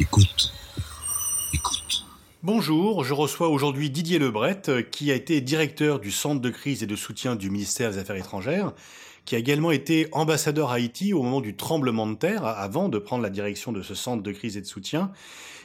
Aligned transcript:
Écoute. 0.00 0.50
Écoute. 1.52 2.06
Bonjour, 2.42 3.04
je 3.04 3.12
reçois 3.12 3.50
aujourd'hui 3.50 3.90
Didier 3.90 4.18
Lebret, 4.18 4.62
qui 4.90 5.12
a 5.12 5.14
été 5.14 5.42
directeur 5.42 6.00
du 6.00 6.10
centre 6.10 6.40
de 6.40 6.48
crise 6.48 6.82
et 6.82 6.86
de 6.86 6.96
soutien 6.96 7.36
du 7.36 7.50
ministère 7.50 7.90
des 7.90 7.98
Affaires 7.98 8.16
étrangères, 8.16 8.72
qui 9.26 9.34
a 9.34 9.38
également 9.38 9.72
été 9.72 10.08
ambassadeur 10.12 10.70
à 10.70 10.76
Haïti 10.76 11.12
au 11.12 11.22
moment 11.22 11.42
du 11.42 11.54
tremblement 11.54 12.06
de 12.06 12.14
terre, 12.14 12.46
avant 12.46 12.88
de 12.88 12.98
prendre 12.98 13.22
la 13.22 13.28
direction 13.28 13.72
de 13.72 13.82
ce 13.82 13.94
centre 13.94 14.22
de 14.22 14.32
crise 14.32 14.56
et 14.56 14.62
de 14.62 14.66
soutien, 14.66 15.12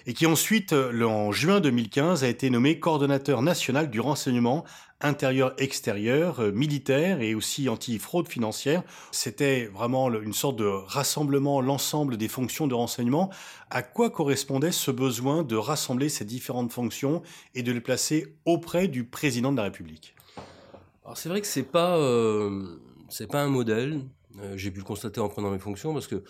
et 0.05 0.13
qui 0.13 0.25
ensuite, 0.25 0.73
en 0.73 1.31
juin 1.31 1.61
2015, 1.61 2.25
a 2.25 2.27
été 2.27 2.49
nommé 2.49 2.77
coordonnateur 2.77 3.41
national 3.41 3.89
du 3.89 4.01
renseignement 4.01 4.65
intérieur-extérieur, 5.01 6.39
euh, 6.39 6.51
militaire 6.51 7.21
et 7.21 7.35
aussi 7.35 7.67
anti-fraude 7.67 8.27
financière. 8.27 8.83
C'était 9.11 9.65
vraiment 9.65 10.09
une 10.13 10.33
sorte 10.33 10.57
de 10.57 10.65
rassemblement, 10.65 11.61
l'ensemble 11.61 12.17
des 12.17 12.27
fonctions 12.27 12.67
de 12.67 12.73
renseignement. 12.73 13.29
À 13.69 13.83
quoi 13.83 14.09
correspondait 14.09 14.71
ce 14.71 14.91
besoin 14.91 15.43
de 15.43 15.55
rassembler 15.55 16.09
ces 16.09 16.25
différentes 16.25 16.71
fonctions 16.71 17.21
et 17.53 17.63
de 17.63 17.71
les 17.71 17.81
placer 17.81 18.35
auprès 18.45 18.87
du 18.87 19.03
président 19.03 19.51
de 19.51 19.57
la 19.57 19.63
République? 19.63 20.15
Alors 21.03 21.17
c'est 21.17 21.29
vrai 21.29 21.41
que 21.41 21.47
c'est 21.47 21.63
pas 21.63 21.97
euh, 21.97 22.79
pas 23.29 23.41
un 23.41 23.49
modèle. 23.49 24.01
Euh, 24.39 24.57
j'ai 24.57 24.71
pu 24.71 24.79
le 24.79 24.85
constater 24.85 25.19
en 25.19 25.29
prenant 25.29 25.51
mes 25.51 25.59
fonctions 25.59 25.93
parce 25.93 26.07
que 26.07 26.23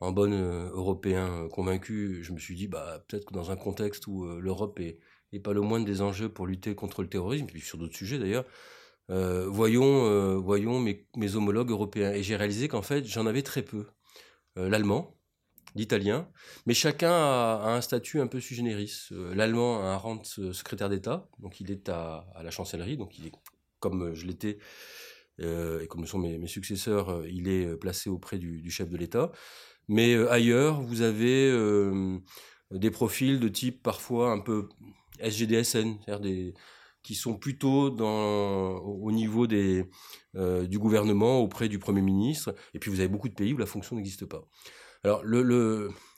en 0.00 0.12
bon 0.12 0.30
européen 0.30 1.48
convaincu, 1.50 2.22
je 2.22 2.32
me 2.34 2.38
suis 2.38 2.54
dit 2.54 2.68
bah 2.68 3.02
peut-être 3.08 3.24
que 3.24 3.32
dans 3.32 3.50
un 3.50 3.56
contexte 3.56 4.06
où 4.06 4.26
l'Europe 4.38 4.78
est 4.78 4.98
et 5.36 5.40
pas 5.40 5.52
le 5.52 5.60
moindre 5.60 5.84
des 5.84 6.00
enjeux 6.00 6.28
pour 6.30 6.46
lutter 6.46 6.74
contre 6.74 7.02
le 7.02 7.08
terrorisme, 7.08 7.46
puis 7.46 7.60
sur 7.60 7.78
d'autres 7.78 7.94
sujets 7.94 8.18
d'ailleurs. 8.18 8.46
Euh, 9.10 9.46
voyons, 9.48 10.06
euh, 10.06 10.36
voyons 10.36 10.80
mes, 10.80 11.36
homologues 11.36 11.70
européens. 11.70 12.12
Et 12.12 12.22
j'ai 12.22 12.36
réalisé 12.36 12.68
qu'en 12.68 12.82
fait, 12.82 13.04
j'en 13.04 13.26
avais 13.26 13.42
très 13.42 13.62
peu. 13.62 13.86
Euh, 14.58 14.68
l'allemand, 14.70 15.14
l'italien, 15.74 16.28
mais 16.64 16.72
chacun 16.72 17.12
a, 17.12 17.74
un 17.76 17.82
statut 17.82 18.20
un 18.20 18.26
peu 18.26 18.40
sui 18.40 18.56
generis. 18.56 19.08
L'allemand 19.10 19.82
a 19.82 19.88
un 19.88 19.96
rang 19.96 20.16
de 20.38 20.52
secrétaire 20.52 20.88
d'État, 20.88 21.28
donc 21.38 21.60
il 21.60 21.70
est 21.70 21.90
à, 21.90 22.26
à, 22.34 22.42
la 22.42 22.50
chancellerie, 22.50 22.96
donc 22.96 23.18
il 23.18 23.26
est 23.26 23.32
comme 23.78 24.14
je 24.14 24.26
l'étais. 24.26 24.58
et 25.38 25.86
comme 25.88 26.00
le 26.00 26.06
sont 26.06 26.18
mes, 26.18 26.38
mes, 26.38 26.46
successeurs, 26.46 27.26
il 27.26 27.48
est 27.48 27.76
placé 27.76 28.08
auprès 28.08 28.38
du, 28.38 28.62
du 28.62 28.70
chef 28.70 28.88
de 28.88 28.96
l'État. 28.96 29.30
Mais 29.88 30.14
ailleurs, 30.28 30.80
vous 30.80 31.02
avez 31.02 31.52
des 32.70 32.90
profils 32.90 33.38
de 33.38 33.48
type 33.48 33.82
parfois 33.82 34.32
un 34.32 34.40
peu 34.40 34.68
SGDSN, 35.20 35.98
c'est-à-dire 36.04 36.20
des 36.20 36.54
qui 37.06 37.14
sont 37.14 37.36
plutôt 37.36 37.96
au 38.00 39.12
niveau 39.12 39.46
des, 39.46 39.84
euh, 40.34 40.66
du 40.66 40.80
gouvernement 40.80 41.38
auprès 41.38 41.68
du 41.68 41.78
Premier 41.78 42.02
ministre. 42.02 42.52
Et 42.74 42.80
puis 42.80 42.90
vous 42.90 42.98
avez 42.98 43.08
beaucoup 43.08 43.28
de 43.28 43.34
pays 43.34 43.52
où 43.52 43.58
la 43.58 43.66
fonction 43.66 43.94
n'existe 43.94 44.26
pas. 44.26 44.44
Alors 45.04 45.22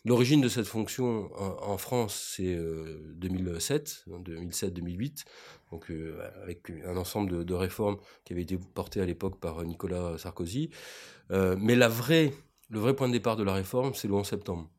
l'origine 0.07 0.41
de 0.41 0.49
cette 0.49 0.67
fonction 0.67 1.31
en, 1.37 1.77
France, 1.77 2.33
c'est 2.37 2.57
2007, 3.17 4.07
2007-2008, 4.09 5.25
donc 5.73 5.91
euh, 5.91 6.19
avec 6.43 6.71
un 6.87 6.97
ensemble 6.97 7.45
de, 7.45 7.55
réformes 7.55 7.99
qui 8.25 8.33
avaient 8.33 8.43
été 8.43 8.57
portées 8.57 9.03
à 9.03 9.05
l'époque 9.05 9.39
par 9.39 9.63
Nicolas 9.65 10.17
Sarkozy. 10.17 10.71
Euh, 11.31 11.55
mais 11.61 11.75
la 11.75 11.89
vraie, 11.89 12.33
le 12.71 12.79
vrai 12.79 12.97
point 12.97 13.09
de 13.09 13.13
départ 13.13 13.37
de 13.37 13.43
la 13.43 13.53
réforme, 13.53 13.93
c'est 13.93 14.09
le 14.09 14.15
11 14.15 14.27
septembre 14.27 14.71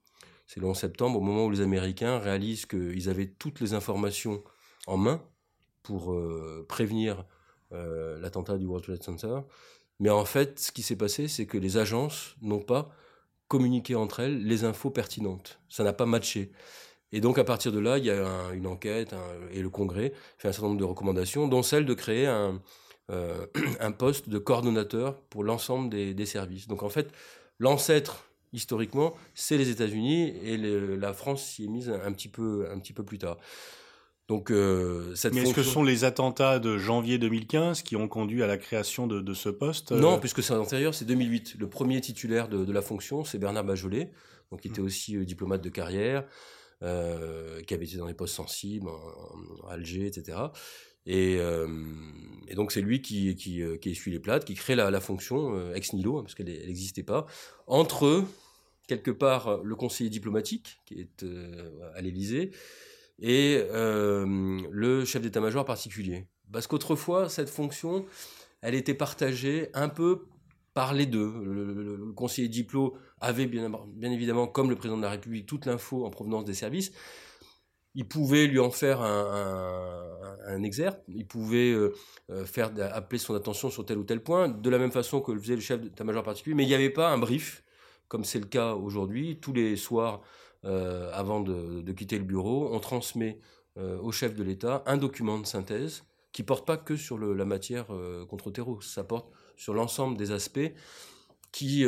c'est 0.50 0.60
le 0.60 0.66
11 0.66 0.76
septembre, 0.76 1.20
au 1.20 1.22
moment 1.22 1.46
où 1.46 1.52
les 1.52 1.62
Américains 1.62 2.18
réalisent 2.18 2.66
qu'ils 2.66 3.08
avaient 3.08 3.28
toutes 3.28 3.60
les 3.60 3.76
informations 3.76 4.44
en 4.88 4.98
main 4.98 5.22
pour 5.84 6.12
euh, 6.12 6.66
prévenir 6.68 7.24
euh, 7.72 8.20
l'attentat 8.20 8.58
du 8.58 8.66
World 8.66 8.84
Trade 8.84 9.04
Center. 9.04 9.42
Mais 10.00 10.10
en 10.10 10.26
fait, 10.26 10.60
ce 10.60 10.72
qui 10.72 10.82
s'est 10.82 10.96
passé, 10.96 11.28
c'est 11.28 11.46
que 11.46 11.60
les 11.60 11.78
agences 11.78 12.36
n'ont 12.42 12.64
pas 12.64 12.90
communiqué 13.48 13.94
entre 13.94 14.22
elles 14.22 14.44
les 14.44 14.64
infos 14.64 14.90
pertinentes. 14.90 15.60
Ça 15.70 15.84
n'a 15.84 15.94
pas 15.94 16.08
matché. 16.08 16.52
Et 17.12 17.22
donc, 17.22 17.38
à 17.38 17.44
partir 17.44 17.72
de 17.72 17.80
là, 17.80 18.00
il 18.00 18.06
y 18.06 18.10
a 18.10 18.52
une 18.54 18.66
enquête 18.66 19.14
et 19.52 19.62
le 19.62 19.70
Congrès 19.70 20.14
fait 20.40 20.48
un 20.48 20.52
certain 20.52 20.70
nombre 20.70 20.80
de 20.80 20.86
recommandations, 20.86 21.48
dont 21.48 21.62
celle 21.62 21.86
de 21.86 21.94
créer 21.94 22.26
un, 22.26 22.60
euh, 23.12 23.46
poste 24.00 24.30
de 24.30 24.40
coordonnateur 24.40 25.22
pour 25.30 25.44
l'ensemble 25.44 25.92
des 25.92 26.26
services. 26.26 26.68
Donc, 26.68 26.82
en 26.82 26.90
fait, 26.90 27.12
l'ancêtre 27.60 28.29
historiquement, 28.54 29.14
c'est 29.34 29.58
les 29.58 29.70
États-Unis 29.70 30.34
et 30.44 30.58
la 30.58 31.14
France 31.14 31.44
s'y 31.44 31.66
est 31.66 31.68
mise 31.68 31.90
un, 31.90 32.12
petit 32.12 32.30
peu, 32.30 32.68
un 32.72 32.80
petit 32.80 32.94
peu 32.94 33.04
plus 33.04 33.18
tard. 33.18 33.38
Donc, 34.28 34.52
euh, 34.52 35.16
cette 35.16 35.34
Mais 35.34 35.42
est-ce 35.42 35.56
que 35.56 35.64
ce 35.64 35.72
sont 35.72 35.84
les 35.84 36.04
attentats 36.04 36.60
de 36.60 36.78
janvier 36.78 37.18
2015 37.18 37.82
qui 37.82 37.96
ont 37.96 38.08
conduit 38.08 38.44
à 38.44 38.48
la 38.48 38.58
création 38.58 39.08
de, 39.08 39.34
ce 39.34 39.50
poste 39.50 39.92
Non, 39.92 40.16
euh 40.16 40.18
puisque 40.20 40.44
c'est 40.44 40.54
antérieur, 40.54 40.94
c'est 40.94 41.06
2008. 41.06 41.56
Le 41.58 41.68
premier 41.68 42.00
titulaire 42.00 42.48
de, 42.48 42.72
la 42.72 42.82
fonction, 42.84 43.24
c'est 43.24 43.40
Bernard 43.40 43.64
Bajolet, 43.64 44.12
donc 44.52 44.62
qui 44.62 44.68
était 44.68 44.82
mmh. 44.82 44.86
aussi 44.86 45.16
euh, 45.18 45.26
diplomate 45.26 45.64
de 45.64 45.70
carrière, 45.70 46.26
qui 46.82 47.74
avait 47.74 47.86
été 47.86 47.98
dans 47.98 48.06
les 48.06 48.14
postes 48.14 48.36
sensibles, 48.36 48.88
en, 48.88 49.68
Alger, 49.68 50.06
etc. 50.06 50.38
Et, 51.06 51.40
donc 52.56 52.72
c'est 52.72 52.82
lui 52.82 53.02
qui, 53.02 53.36
qui, 53.36 53.62
qui, 53.82 53.90
essuie 53.92 54.12
les 54.12 54.20
plates, 54.20 54.46
qui 54.46 54.56
crée 54.56 54.76
la, 54.76 55.00
fonction 55.00 55.72
ex 55.74 55.94
nihilo, 55.94 56.18
hein, 56.18 56.24
parce 56.24 56.36
qu'elle 56.36 56.48
n'existait 56.48 57.04
pas, 57.04 57.26
entre 57.68 58.26
quelque 58.88 59.12
part 59.12 59.64
le 59.64 59.76
conseiller 59.76 60.10
diplomatique, 60.10 60.80
qui 60.86 61.00
est 61.00 61.26
à 61.96 62.02
l'Élysée, 62.02 62.52
et 63.20 63.64
le 63.72 65.06
chef 65.06 65.22
d'état-major 65.22 65.66
particulier. 65.66 66.28
Parce 66.52 66.68
qu'autrefois, 66.68 67.30
cette 67.30 67.50
fonction, 67.50 68.06
elle 68.62 68.76
était 68.76 68.94
partagée 68.94 69.70
un 69.74 69.90
peu 69.90 70.26
par 70.74 70.94
les 70.94 71.06
deux. 71.06 71.32
Le, 71.44 72.14
conseiller 72.14 72.48
diplo 72.48 72.96
avait 73.22 73.48
bien 73.48 74.12
évidemment, 74.12 74.48
comme 74.48 74.70
le 74.70 74.76
président 74.76 74.98
de 74.98 75.04
la 75.04 75.12
République, 75.12 75.46
toute 75.46 75.66
l'info 75.66 76.06
en 76.06 76.10
provenance 76.10 76.46
des 76.46 76.54
services, 76.54 76.92
il 77.96 78.08
pouvait 78.08 78.48
lui 78.48 78.60
en 78.60 78.70
faire 78.70 79.02
un, 79.02 80.20
un, 80.48 80.64
il 81.08 81.28
pouvait 81.28 81.72
euh, 81.72 81.94
euh, 82.30 82.46
faire 82.46 82.72
appeler 82.94 83.20
son 83.20 83.36
attention 83.36 83.70
sur 83.70 83.86
tel 83.86 83.98
ou 83.98 84.04
tel 84.04 84.22
point, 84.22 84.48
de 84.48 84.70
la 84.70 84.78
même 84.78 84.92
façon 84.92 85.22
que 85.22 85.32
le 85.32 85.40
faisait 85.40 85.56
le 85.56 85.62
chef 85.62 85.82
d'état-major 85.82 86.24
particulier, 86.24 86.56
mais 86.56 86.64
il 86.64 86.68
n'y 86.68 86.74
avait 86.74 86.90
pas 86.90 87.10
un 87.10 87.18
brief, 87.18 87.64
comme 88.08 88.24
c'est 88.24 88.40
le 88.40 88.46
cas 88.46 88.74
aujourd'hui. 88.74 89.40
Tous 89.40 89.54
les 89.54 89.76
soirs, 89.76 90.22
euh, 90.66 91.12
avant 91.14 91.40
de, 91.40 91.92
quitter 91.94 92.18
le 92.18 92.26
bureau, 92.26 92.70
on 92.72 92.80
transmet 92.80 93.40
au 94.02 94.12
chef 94.12 94.36
de 94.36 94.44
l'État 94.44 94.84
un 94.88 94.98
document 94.98 95.40
de 95.40 95.46
synthèse 95.46 96.04
qui 96.34 96.44
porte 96.44 96.68
pas 96.68 96.76
que 96.76 96.98
sur 96.98 97.18
la 97.18 97.46
matière 97.46 97.88
contre 98.28 98.52
terreau, 98.52 98.82
ça 98.82 99.06
porte 99.06 99.30
sur 99.56 99.74
l'ensemble 99.74 100.18
des 100.18 100.32
aspects 100.32 100.74
qui 101.54 101.86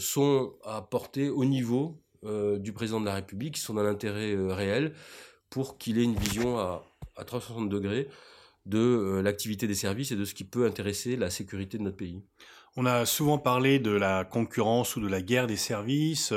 sont 0.00 0.52
à 0.64 0.82
porter 0.82 1.30
au 1.30 1.46
niveau 1.46 1.98
euh, 2.24 2.58
du 2.58 2.72
président 2.72 3.00
de 3.00 3.06
la 3.06 3.14
République 3.14 3.54
qui 3.54 3.60
sont 3.60 3.74
dans 3.74 3.82
l'intérêt 3.82 4.34
euh, 4.34 4.52
réel 4.52 4.92
pour 5.50 5.78
qu'il 5.78 5.98
ait 5.98 6.04
une 6.04 6.16
vision 6.16 6.58
à, 6.58 6.84
à 7.16 7.24
360 7.24 7.68
degrés 7.68 8.08
de 8.66 8.78
euh, 8.78 9.22
l'activité 9.22 9.66
des 9.66 9.74
services 9.74 10.10
et 10.10 10.16
de 10.16 10.24
ce 10.24 10.34
qui 10.34 10.44
peut 10.44 10.66
intéresser 10.66 11.16
la 11.16 11.30
sécurité 11.30 11.78
de 11.78 11.84
notre 11.84 11.96
pays. 11.96 12.22
On 12.76 12.86
a 12.86 13.06
souvent 13.06 13.38
parlé 13.38 13.78
de 13.78 13.90
la 13.90 14.24
concurrence 14.24 14.96
ou 14.96 15.00
de 15.00 15.08
la 15.08 15.22
guerre 15.22 15.46
des 15.46 15.56
services, 15.56 16.32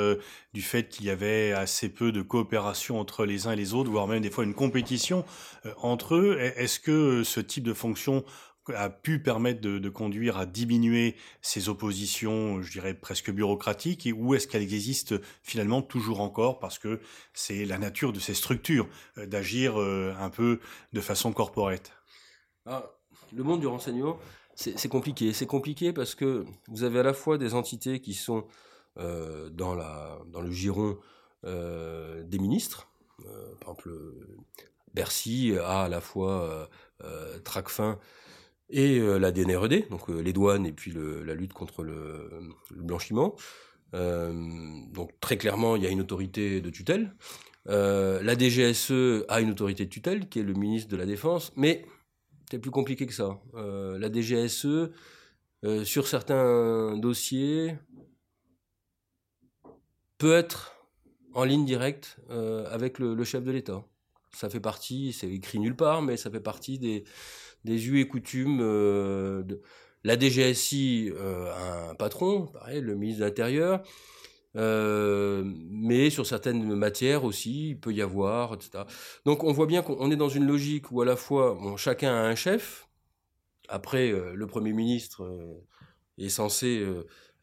du 0.53 0.62
fait 0.64 0.88
qu'il 0.90 1.06
y 1.06 1.12
avait 1.12 1.52
assez 1.52 1.90
peu 1.90 2.12
de 2.12 2.24
coopération 2.24 3.00
entre 3.00 3.25
les 3.25 3.46
uns 3.46 3.52
et 3.52 3.56
les 3.56 3.75
autres, 3.75 3.92
voire 3.92 4.08
même 4.08 4.22
des 4.22 4.31
fois 4.31 4.44
une 4.44 4.56
compétition 4.56 5.24
entre 5.78 6.16
eux. 6.16 6.40
Est-ce 6.40 6.80
que 6.80 7.24
ce 7.24 7.42
type 7.42 7.63
de 7.63 7.74
fonction 7.74 8.24
a 8.75 8.89
pu 8.89 9.21
permettre 9.21 9.61
de, 9.61 9.89
conduire 9.89 10.37
à 10.37 10.45
diminuer 10.45 11.15
ces 11.41 11.69
oppositions, 11.69 12.61
je 12.61 12.71
dirais 12.71 12.93
presque 12.93 13.31
bureaucratiques, 13.31 14.05
et 14.07 14.13
où 14.13 14.33
est-ce 14.35 14.47
qu'elles 14.47 14.73
existent 14.73 15.15
finalement 15.43 15.81
toujours 15.81 16.21
encore, 16.21 16.59
parce 16.59 16.79
que 16.79 16.99
c'est 17.33 17.65
la 17.65 17.77
nature 17.77 18.13
de 18.13 18.19
ces 18.19 18.33
structures 18.33 18.87
euh, 19.17 19.25
d'agir 19.25 19.79
euh, 19.79 20.13
un 20.19 20.29
peu 20.29 20.59
de 20.93 21.01
façon 21.01 21.33
corporate? 21.33 21.91
Ah, 22.65 22.91
Le 23.33 23.43
monde 23.43 23.59
du 23.59 23.68
renseignement, 23.68 24.18
c'est 24.56 24.89
compliqué. 24.89 25.33
C'est 25.33 25.47
compliqué 25.47 25.94
parce 25.94 26.13
que 26.13 26.45
vous 26.67 26.83
avez 26.83 27.00
à 27.00 27.03
la 27.03 27.13
fois 27.13 27.38
des 27.38 27.53
entités 27.53 28.00
qui 28.00 28.13
sont 28.13 28.45
euh, 28.97 29.50
dans, 29.50 29.74
le 29.74 30.51
giron 30.51 30.97
des 31.44 32.38
ministres, 32.39 32.88
par 33.62 33.71
exemple 33.71 33.89
Bercy 34.94 35.56
a 35.57 35.83
à 35.83 35.89
la 35.89 36.01
fois 36.01 36.69
Tracfin 37.44 37.97
et 38.71 39.00
euh, 39.00 39.18
la 39.18 39.31
DNRED, 39.31 39.89
donc 39.89 40.09
euh, 40.09 40.21
les 40.21 40.33
douanes 40.33 40.65
et 40.65 40.71
puis 40.71 40.94
la 40.94 41.33
lutte 41.33 41.53
contre 41.53 41.83
le, 41.83 42.29
blanchiment. 42.75 43.35
Euh, 43.94 44.33
donc 44.94 45.12
très 45.19 45.38
clairement, 45.38 45.75
il 45.75 45.83
y 45.83 45.88
a 45.88 45.89
une 45.89 46.01
autorité 46.01 46.62
de 46.62 46.69
tutelle. 46.69 47.13
la 47.65 48.38
DGSE 48.38 49.25
a 49.27 49.41
une 49.41 49.51
autorité 49.51 49.85
de 49.85 49.89
tutelle, 49.89 50.29
qui 50.29 50.39
est 50.39 50.44
le 50.44 50.53
ministre 50.53 50.89
de 50.89 50.97
la 50.97 51.06
Défense, 51.06 51.51
mais 51.56 51.85
c'est 52.50 52.59
plus 52.59 52.71
compliqué 52.71 53.06
que 53.06 53.13
ça. 53.13 53.39
la 53.53 54.12
DGSE, 54.12 54.89
sur 55.83 56.07
certains 56.07 56.97
dossiers, 56.97 57.75
peut 60.17 60.33
être 60.33 60.75
en 61.33 61.44
ligne 61.44 61.65
directe 61.65 62.17
avec 62.29 63.00
le 63.00 63.24
chef 63.24 63.44
de 63.44 63.51
l'État. 63.51 63.83
Ça 64.33 64.50
fait 64.50 64.62
partie, 64.62 65.12
c'est 65.12 65.29
écrit 65.29 65.59
nulle 65.59 65.75
part, 65.75 66.01
mais 66.01 66.15
ça 66.15 66.31
fait 66.31 66.39
partie 66.39 66.79
des, 66.79 67.03
des 67.63 67.88
us 67.88 68.00
et 68.00 68.08
coutumes 68.08 68.60
euh, 68.62 69.44
la 70.04 70.18
DGSI 70.18 71.12
euh, 71.16 71.90
un 71.90 71.96
patron, 71.96 72.48
pareil, 72.48 72.81
le 72.81 72.96
ministre 72.96 73.22
de 73.22 73.25
l'Intérieur. 73.25 73.84
Euh, 74.58 75.44
mais 75.46 76.10
sur 76.10 76.25
certaines 76.25 76.75
matières 76.75 77.24
aussi, 77.24 77.69
il 77.69 77.80
peut 77.80 77.94
y 77.94 78.02
avoir, 78.02 78.54
etc. 78.54 78.84
Donc 79.25 79.44
on 79.44 79.54
voit 79.54 79.68
bien 79.68 79.81
qu'on 79.81 80.12
est 80.12 80.18
dans 80.18 80.30
une 80.30 80.46
logique 80.46 80.92
où 80.92 81.02
à 81.02 81.06
la 81.06 81.16
fois 81.16 81.58
chacun 81.78 82.13
a 82.13 82.22
un 82.22 82.36
chef. 82.36 82.88
Après, 83.69 84.12
le 84.12 84.48
Premier 84.48 84.74
ministre 84.74 85.24
est 86.18 86.28
censé 86.28 86.86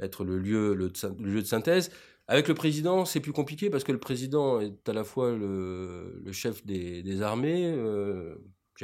être 0.00 0.24
le 0.24 0.38
lieu, 0.38 0.74
le, 0.74 0.92
lieu 1.20 1.40
de 1.40 1.46
synthèse. 1.46 1.90
Avec 2.26 2.46
le 2.48 2.52
président, 2.52 3.06
c'est 3.06 3.20
plus 3.20 3.32
compliqué 3.32 3.70
parce 3.70 3.84
que 3.84 3.92
le 3.92 3.98
président 3.98 4.60
est 4.60 4.86
à 4.86 4.92
la 4.92 5.04
fois 5.04 5.32
le, 5.32 6.22
chef 6.32 6.66
des 6.66 7.22
armées, 7.22 7.74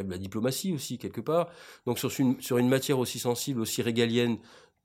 de 0.02 0.10
la 0.10 0.18
diplomatie 0.18 0.72
aussi 0.72 0.98
quelque 0.98 1.20
part. 1.20 1.48
Donc 1.86 1.98
sur 1.98 2.10
une, 2.18 2.40
sur 2.40 2.58
une 2.58 2.68
matière 2.68 2.98
aussi 2.98 3.18
sensible, 3.18 3.60
aussi 3.60 3.82
régalienne 3.82 4.38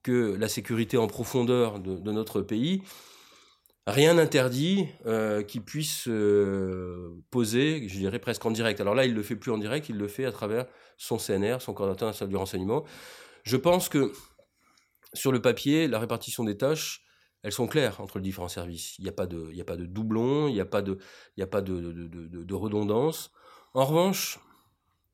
que 0.03 0.35
la 0.35 0.47
sécurité 0.47 0.97
en 0.97 1.07
profondeur 1.07 1.79
de, 1.79 2.11
notre 2.11 2.41
pays, 2.41 2.81
rien 3.87 4.13
n'interdit 4.13 4.87
euh, 5.05 5.43
qu'il 5.43 5.63
puisse 5.63 6.07
euh, 6.07 7.21
poser, 7.31 7.87
je 7.87 7.97
dirais 7.97 8.19
presque 8.19 8.45
en 8.45 8.51
direct. 8.51 8.79
Alors 8.79 8.95
là, 8.95 9.05
il 9.05 9.13
le 9.13 9.23
fait 9.23 9.35
plus 9.35 9.51
en 9.51 9.57
direct, 9.57 9.89
il 9.89 9.97
le 9.97 10.07
fait 10.07 10.25
à 10.25 10.31
travers 10.31 10.67
son 10.97 11.17
CNR, 11.17 11.57
son 11.59 11.73
coordinateur 11.73 12.07
national 12.07 12.29
du 12.29 12.37
renseignement. 12.37 12.85
Je 13.43 13.57
pense 13.57 13.89
que 13.89 14.13
sur 15.13 15.31
le 15.31 15.41
papier, 15.41 15.87
la 15.87 15.99
répartition 15.99 16.43
des 16.43 16.57
tâches, 16.57 17.03
elles 17.41 17.51
sont 17.51 17.67
claires 17.67 18.01
entre 18.01 18.17
les 18.17 18.23
différents 18.23 18.49
services. 18.49 18.97
Il 18.99 19.03
n'y 19.03 19.09
a 19.09 19.13
pas 19.13 19.25
de, 19.25 19.51
a 19.59 19.63
pas 19.63 19.77
de 19.77 19.85
doublons, 19.85 20.47
il 20.47 20.53
n'y 20.53 20.59
a 20.59 20.65
pas 20.65 20.81
de, 20.81 20.97
il 21.37 21.39
n'y 21.39 21.43
a 21.43 21.47
pas 21.47 21.61
de, 21.61 21.79
de, 21.79 22.53
redondance. 22.53 23.31
En 23.73 23.85
revanche, 23.85 24.39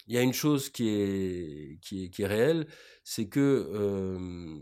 il 0.08 0.16
y 0.16 0.18
a 0.18 0.22
une 0.22 0.34
chose 0.34 0.70
qui 0.70 0.90
est, 0.90 1.80
qui 1.82 2.12
est, 2.18 2.26
réelle, 2.26 2.68
c'est 3.04 3.28
que 3.28 4.60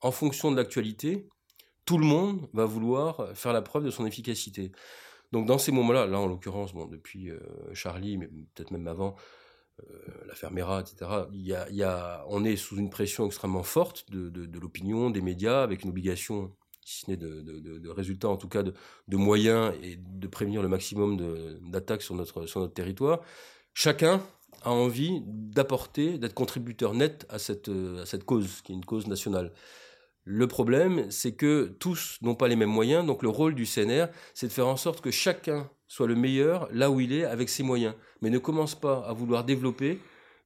en 0.00 0.10
fonction 0.10 0.50
de 0.50 0.56
l'actualité, 0.56 1.28
tout 1.84 1.98
le 1.98 2.04
monde 2.04 2.48
va 2.52 2.64
vouloir 2.64 3.28
faire 3.34 3.52
la 3.52 3.62
preuve 3.62 3.84
de 3.84 3.90
son 3.90 4.06
efficacité. 4.06 4.72
Donc 5.32 5.46
dans 5.46 5.58
ces 5.58 5.72
moments-là, 5.72 6.06
là 6.06 6.18
en 6.18 6.26
l'occurrence, 6.26 6.74
bon, 6.74 6.86
depuis 6.86 7.30
Charlie, 7.72 8.18
mais 8.18 8.28
peut-être 8.54 8.70
même 8.70 8.86
avant, 8.86 9.16
l'affaire 10.26 10.50
Mera, 10.50 10.80
etc., 10.80 11.10
y 11.32 11.54
y 11.70 11.82
a, 11.82 12.24
on 12.28 12.44
est 12.44 12.56
sous 12.56 12.76
une 12.76 12.90
pression 12.90 13.26
extrêmement 13.26 13.62
forte 13.62 14.10
de, 14.10 14.28
de, 14.28 14.46
de 14.46 14.58
l'opinion, 14.58 15.10
des 15.10 15.22
médias, 15.22 15.62
avec 15.62 15.84
une 15.84 15.90
obligation, 15.90 16.54
si 16.84 17.04
ce 17.04 17.10
n'est 17.10 17.16
de, 17.16 17.40
de, 17.40 17.88
résultats, 17.88 18.28
en 18.28 18.36
tout 18.36 18.48
cas 18.48 18.62
de, 18.62 18.74
moyens 19.16 19.74
et 19.82 19.96
de 19.96 20.26
prévenir 20.26 20.62
le 20.62 20.68
maximum 20.68 21.16
d'attaques 21.70 22.02
sur 22.02 22.14
notre, 22.14 22.46
sur 22.46 22.60
notre 22.60 22.74
territoire. 22.74 23.20
Chacun 23.74 24.22
a 24.62 24.70
envie 24.70 25.22
d'apporter, 25.26 26.18
d'être 26.18 26.34
contributeur 26.34 26.94
net 26.94 27.26
à 27.28 27.38
cette, 27.38 27.68
à 27.68 28.06
cette 28.06 28.24
cause, 28.24 28.60
qui 28.62 28.72
est 28.72 28.74
une 28.74 28.84
cause 28.84 29.06
nationale. 29.06 29.52
Le 30.24 30.46
problème, 30.46 31.10
c'est 31.10 31.32
que 31.32 31.74
tous 31.80 32.18
n'ont 32.22 32.36
pas 32.36 32.46
les 32.46 32.54
mêmes 32.54 32.70
moyens, 32.70 33.04
donc 33.04 33.22
le 33.22 33.28
rôle 33.28 33.54
du 33.54 33.64
CNR, 33.64 34.06
c'est 34.34 34.46
de 34.46 34.52
faire 34.52 34.68
en 34.68 34.76
sorte 34.76 35.00
que 35.00 35.10
chacun 35.10 35.68
soit 35.88 36.06
le 36.06 36.14
meilleur 36.14 36.68
là 36.72 36.90
où 36.90 37.00
il 37.00 37.12
est 37.12 37.24
avec 37.24 37.48
ses 37.48 37.64
moyens, 37.64 37.94
mais 38.20 38.30
ne 38.30 38.38
commence 38.38 38.74
pas 38.74 39.04
à 39.06 39.12
vouloir 39.12 39.44
développer 39.44 39.98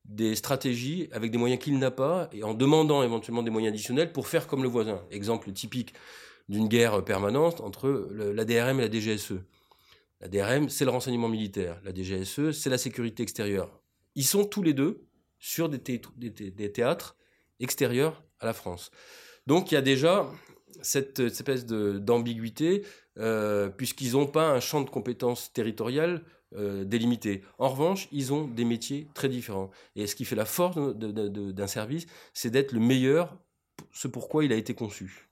des 0.06 0.34
stratégies 0.34 1.08
avec 1.12 1.30
des 1.30 1.38
moyens 1.38 1.62
qu'il 1.62 1.78
n'a 1.78 1.90
pas 1.90 2.30
et 2.32 2.42
en 2.42 2.54
demandant 2.54 3.02
éventuellement 3.02 3.42
des 3.42 3.50
moyens 3.50 3.72
additionnels 3.72 4.12
pour 4.12 4.28
faire 4.28 4.46
comme 4.46 4.62
le 4.62 4.68
voisin. 4.68 5.02
Exemple 5.10 5.52
typique 5.52 5.94
d'une 6.48 6.68
guerre 6.68 7.04
permanente 7.04 7.60
entre 7.60 8.08
la 8.12 8.44
DRM 8.44 8.80
et 8.80 8.88
la 8.88 8.90
DGSE. 8.90 9.34
La 10.20 10.28
DRM, 10.28 10.68
c'est 10.68 10.84
le 10.84 10.90
renseignement 10.90 11.28
militaire. 11.28 11.80
La 11.84 11.92
DGSE, 11.92 12.52
c'est 12.52 12.70
la 12.70 12.78
sécurité 12.78 13.22
extérieure. 13.22 13.68
Ils 14.16 14.24
sont 14.24 14.44
tous 14.44 14.62
les 14.62 14.74
deux 14.74 15.06
sur 15.38 15.68
des, 15.68 15.78
théâtres 15.78 17.16
extérieurs 17.60 18.24
à 18.40 18.46
la 18.46 18.52
France. 18.52 18.90
Donc 19.46 19.70
il 19.70 19.74
y 19.74 19.78
a 19.78 19.82
déjà 19.82 20.28
cette, 20.82 21.28
cette 21.28 21.48
espèce 21.48 21.66
d'ambiguïté, 21.66 22.84
euh, 23.18 23.68
puisqu'ils 23.68 24.12
n'ont 24.12 24.26
pas 24.26 24.50
un 24.50 24.60
champ 24.60 24.80
de 24.80 24.90
compétences 24.90 25.52
territoriales 25.52 26.24
euh, 26.54 26.84
délimité. 26.84 27.42
En 27.58 27.68
revanche, 27.68 28.08
ils 28.12 28.32
ont 28.32 28.46
des 28.46 28.64
métiers 28.64 29.08
très 29.14 29.28
différents. 29.28 29.70
Et 29.94 30.06
ce 30.06 30.14
qui 30.16 30.24
fait 30.24 30.36
la 30.36 30.44
force 30.44 30.76
d'un 30.76 31.66
service, 31.66 32.06
c'est 32.32 32.50
d'être 32.50 32.72
le 32.72 32.80
meilleur, 32.80 33.36
ce 33.92 34.08
pourquoi 34.08 34.44
il 34.44 34.52
a 34.52 34.56
été 34.56 34.74
conçu. 34.74 35.25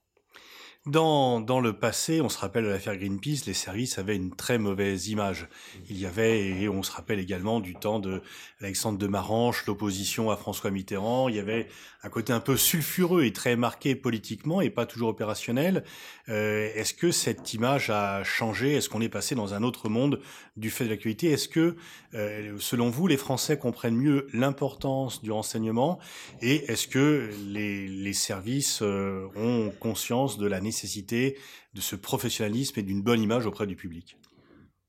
Dans, 0.85 1.41
dans 1.41 1.61
le 1.61 1.73
passé, 1.73 2.21
on 2.21 2.29
se 2.29 2.37
rappelle 2.37 2.63
de 2.63 2.69
l'affaire 2.69 2.95
Greenpeace, 2.95 3.47
les 3.47 3.55
services 3.55 3.97
avaient 3.97 4.15
une 4.15 4.35
très 4.35 4.59
mauvaise 4.59 5.07
image. 5.07 5.47
Il 5.89 5.99
y 5.99 6.05
avait, 6.05 6.45
et 6.45 6.69
on 6.69 6.83
se 6.83 6.91
rappelle 6.91 7.19
également 7.19 7.59
du 7.59 7.73
temps 7.73 7.97
de 7.99 8.21
Alexandre 8.61 8.99
de 8.99 9.07
Maranche, 9.07 9.65
l'opposition 9.65 10.29
à 10.29 10.37
François 10.37 10.69
Mitterrand, 10.69 11.27
il 11.27 11.37
y 11.37 11.39
avait 11.39 11.69
un 12.03 12.09
côté 12.09 12.33
un 12.33 12.39
peu 12.39 12.55
sulfureux 12.55 13.23
et 13.23 13.33
très 13.33 13.55
marqué 13.55 13.95
politiquement 13.95 14.61
et 14.61 14.69
pas 14.69 14.85
toujours 14.85 15.09
opérationnel. 15.09 15.83
Euh, 16.29 16.69
Est-ce 16.75 16.93
que 16.93 17.09
cette 17.09 17.51
image 17.55 17.89
a 17.89 18.23
changé? 18.23 18.75
Est-ce 18.75 18.87
qu'on 18.87 19.01
est 19.01 19.09
passé 19.09 19.33
dans 19.33 19.55
un 19.55 19.63
autre 19.63 19.89
monde 19.89 20.21
du 20.55 20.69
fait 20.69 20.83
de 20.83 20.91
l'actualité? 20.91 21.31
Est-ce 21.31 21.49
que, 21.49 21.75
euh, 22.13 22.55
selon 22.59 22.91
vous, 22.91 23.07
les 23.07 23.17
Français 23.17 23.57
comprennent 23.57 23.95
mieux 23.95 24.27
l'importance 24.33 25.23
du 25.23 25.31
renseignement? 25.31 25.97
Et 26.43 26.71
est-ce 26.71 26.87
que 26.87 27.31
les, 27.47 27.87
les 27.87 28.13
services 28.13 28.83
euh, 28.83 29.25
ont 29.35 29.71
conscience 29.79 30.37
de 30.37 30.45
la 30.45 30.61
nécessité 30.61 30.74
de 30.83 31.81
ce 31.81 31.95
professionnalisme 31.95 32.79
et 32.79 32.83
d'une 32.83 33.01
bonne 33.01 33.21
image 33.21 33.45
auprès 33.45 33.67
du 33.67 33.75
public 33.75 34.17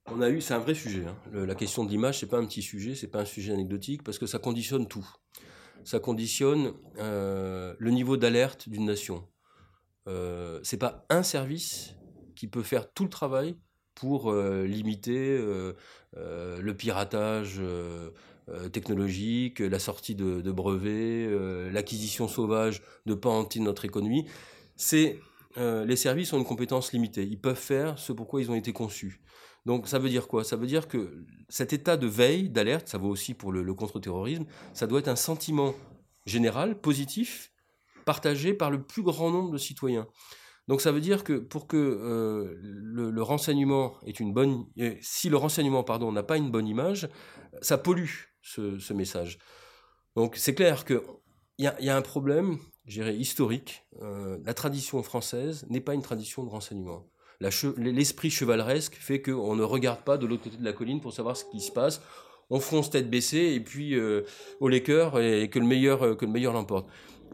on 0.09 0.21
a 0.21 0.29
eu, 0.29 0.41
c'est 0.41 0.55
un 0.55 0.61
vrai 0.61 0.75
sujet. 0.75 1.03
Hein. 1.05 1.17
La 1.33 1.57
question 1.57 1.83
de 1.83 1.91
l'image, 1.91 2.21
c'est 2.21 2.29
pas 2.29 2.39
un 2.39 2.47
petit 2.47 2.63
sujet, 2.63 2.95
c'est 2.95 3.09
pas 3.09 3.23
un 3.23 3.25
sujet 3.25 3.53
anecdotique 3.53 4.05
parce 4.05 4.21
que 4.21 4.27
ça 4.27 4.39
conditionne 4.39 4.87
tout 4.87 5.05
ça 5.87 6.01
conditionne 6.01 6.73
euh, 6.99 7.75
le 7.79 7.91
niveau 7.93 8.17
d'alerte 8.17 8.69
d'une 8.69 8.87
nation. 8.87 9.27
Euh, 10.09 10.59
c'est 10.65 10.79
pas 10.79 11.07
un 11.11 11.23
service 11.23 11.95
qui 12.35 12.49
peut 12.49 12.65
faire 12.65 12.93
tout 12.93 13.05
le 13.05 13.09
travail 13.09 13.57
pour 13.95 14.31
euh, 14.31 14.67
limiter 14.67 15.39
euh, 15.39 15.75
le 16.15 16.75
piratage 16.75 17.61
technologique, 18.73 19.61
la 19.61 19.79
sortie 19.79 20.15
de, 20.15 20.41
de 20.41 20.53
brevets, 20.53 21.29
l'acquisition 21.73 22.29
sauvage 22.29 22.83
de 23.05 23.15
pans 23.15 23.39
entiers 23.39 23.61
de 23.61 23.67
notre 23.67 23.85
économie. 23.85 24.27
C'est 24.77 25.19
les 25.57 25.97
services 25.97 26.33
ont 26.33 26.39
une 26.39 26.45
compétence 26.45 26.93
limitée. 26.93 27.25
Ils 27.25 27.41
peuvent 27.41 27.57
faire 27.57 27.99
ce 27.99 28.13
pourquoi 28.13 28.41
ils 28.41 28.51
ont 28.51 28.55
été 28.55 28.73
conçus. 28.73 29.21
Donc 29.67 29.89
ça 29.89 29.99
veut 29.99 30.09
dire 30.09 30.29
quoi? 30.29 30.45
Ça 30.45 30.55
veut 30.55 30.69
dire 30.69 30.87
que 30.87 31.25
cet 31.49 31.73
état 31.73 31.97
de 31.97 32.07
veille, 32.07 32.49
d'alerte, 32.49 32.87
ça 32.87 32.99
vaut 32.99 33.09
aussi 33.09 33.35
pour 33.35 33.51
le, 33.51 33.75
contre-terrorisme, 33.75 34.47
ça 34.73 34.87
doit 34.87 35.01
être 35.01 35.09
un 35.09 35.17
sentiment 35.17 35.75
général, 36.25 36.81
positif, 36.81 37.51
partagé 38.05 38.55
par 38.55 38.71
le 38.71 38.85
plus 38.85 39.03
grand 39.03 39.31
nombre 39.33 39.51
de 39.51 39.59
citoyens. 39.59 40.07
Donc 40.69 40.81
ça 40.81 40.93
veut 40.93 41.01
dire 41.01 41.25
que 41.25 41.35
pour 41.35 41.67
que 41.67 41.77
euh, 41.77 42.55
le, 42.63 43.23
renseignement 43.23 43.97
est 44.07 44.21
une 44.21 44.33
bonne, 44.33 44.67
si 45.01 45.29
le 45.29 45.37
renseignement 45.37 45.83
pardon 45.83 46.13
n'a 46.13 46.23
pas 46.23 46.37
une 46.37 46.53
bonne 46.53 46.69
image, 46.69 47.09
ça 47.61 47.77
pollue 47.77 48.11
ce, 48.43 48.93
message. 48.93 49.39
Donc 50.15 50.37
c'est 50.37 50.55
clair 50.55 50.85
que 50.85 51.03
il 51.59 51.73
y, 51.81 51.87
y 51.87 51.89
a, 51.89 51.97
un 51.97 52.03
problème, 52.03 52.59
historique. 52.89 53.85
Euh, 54.03 54.39
la 54.45 54.55
tradition 54.55 55.03
française 55.03 55.67
n'est 55.69 55.81
pas 55.81 55.95
une 55.95 56.03
tradition 56.03 56.45
de 56.45 56.49
renseignement 56.49 57.05
l'esprit 57.41 58.31
chevaleresque 58.31 58.95
fait 58.95 59.21
qu'on 59.21 59.57
ne 59.57 59.63
regarde 59.63 60.01
pas 60.03 60.17
de 60.17 60.27
l'autre 60.27 60.45
côté 60.45 60.57
de 60.57 60.65
la 60.65 60.73
colline 60.73 61.01
pour 61.01 61.13
savoir 61.13 61.37
ce 61.37 61.45
qui 61.45 61.61
se 61.61 61.71
passe. 61.71 62.01
On 62.49 62.61
fonce 62.61 62.91
tête 62.91 63.11
baissée 63.11 63.55
et 63.55 63.61
puis 63.61 63.95
euh, 63.95 64.23
au 64.61 64.71
cœurs 64.81 65.21
et 65.21 65.51
que 65.51 65.59
le 65.59 65.67
meilleur 65.67 66.05
euh, 66.05 66.15
que 66.15 66.25
le 66.25 66.31
meilleur 66.31 66.53
l'emporte. 66.53 66.87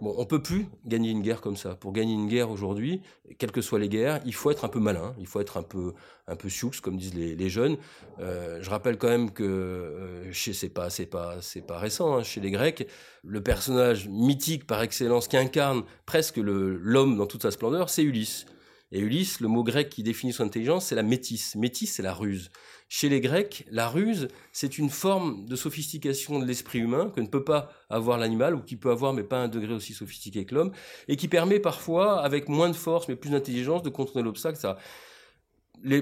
Bon, 0.03 0.17
on 0.19 0.25
peut 0.25 0.43
plus 0.43 0.67
gagner 0.85 1.11
une 1.11 1.23
guerre 1.23 1.41
comme 1.41 1.57
ça. 1.57 1.77
Pour 1.77 1.93
gagner 1.93 2.15
une 2.15 2.27
guerre 2.27 2.51
aujourd'hui, 2.51 3.03
quelles 3.39 3.53
que 3.53 3.61
soient 3.61 3.79
les 3.79 3.89
guerres, 3.89 4.21
il 4.27 4.35
faut 4.35 4.51
être 4.51 4.65
un 4.65 4.69
peu 4.69 4.81
malin, 4.81 5.15
il 5.21 5.29
faut 5.29 5.39
être 5.39 5.59
un 5.59 5.63
peu 5.63 5.95
un 6.27 6.35
peu 6.35 6.49
sioux, 6.49 6.73
comme 6.83 6.97
disent 6.97 7.15
les, 7.15 7.49
jeunes. 7.49 7.77
Euh, 8.19 8.59
je 8.61 8.69
rappelle 8.69 8.99
quand 8.99 9.07
même 9.07 9.31
que 9.31 9.45
euh, 9.45 10.33
chez 10.33 10.69
pas 10.71 10.91
c'est 10.91 11.07
pas 11.07 11.37
c'est 11.41 11.65
pas 11.65 11.79
récent 11.79 12.17
hein, 12.17 12.25
chez 12.25 12.41
les 12.41 12.51
Grecs, 12.51 12.85
le 13.23 13.41
personnage 13.45 14.09
mythique 14.09 14.67
par 14.67 14.83
excellence 14.83 15.29
qui 15.29 15.37
incarne 15.37 15.85
presque 16.05 16.39
l'homme 16.39 17.17
dans 17.17 17.27
toute 17.27 17.43
sa 17.43 17.53
splendeur, 17.53 17.89
c'est 17.89 18.03
Ulysse. 18.03 18.47
Et 18.95 19.01
Ulysse, 19.01 19.41
le 19.41 19.49
mot 19.49 19.65
grec 19.65 19.89
qui 19.89 20.03
définit 20.03 20.35
son 20.35 20.45
intelligence, 20.45 20.87
c'est 20.87 20.95
la 20.95 21.03
métisse. 21.03 21.57
Métisse, 21.57 21.95
c'est 21.95 22.03
la 22.03 22.13
ruse. 22.13 22.51
Chez 22.91 23.09
les 23.09 23.23
Grecs, 23.23 23.65
la 23.71 23.89
ruse, 23.89 24.29
c'est 24.53 24.77
une 24.77 24.91
forme 24.91 25.47
de 25.47 25.57
sophistication 25.57 26.39
de 26.39 26.45
l'esprit 26.45 26.79
humain 26.79 27.11
que 27.15 27.23
ne 27.23 27.27
peut 27.27 27.43
pas 27.43 27.73
avoir 27.89 28.19
l'animal, 28.19 28.55
ou 28.55 28.61
qui 28.61 28.77
peut 28.77 28.91
avoir, 28.91 29.15
mais 29.15 29.23
pas 29.23 29.39
un 29.39 29.49
degré 29.49 29.73
aussi 29.73 29.95
sophistiqué 29.95 30.45
que 30.45 30.55
l'homme, 30.55 30.73
et 31.09 31.17
qui 31.17 31.27
permet 31.27 31.59
parfois, 31.59 32.21
avec 32.21 32.51
moins 32.51 32.69
de 32.69 32.77
force, 32.77 33.09
mais 33.09 33.17
plus 33.17 33.31
d'intelligence, 33.31 33.83
de 33.83 33.89
contourner 33.89 34.23
l'obstacle. 34.23 34.59
Ça. 34.59 34.77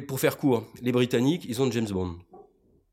Pour 0.08 0.18
faire 0.18 0.36
court, 0.36 0.66
les 0.82 0.90
Britanniques, 0.90 1.44
ils 1.48 1.62
ont 1.62 1.70
James 1.70 1.88
Bond. 1.88 2.18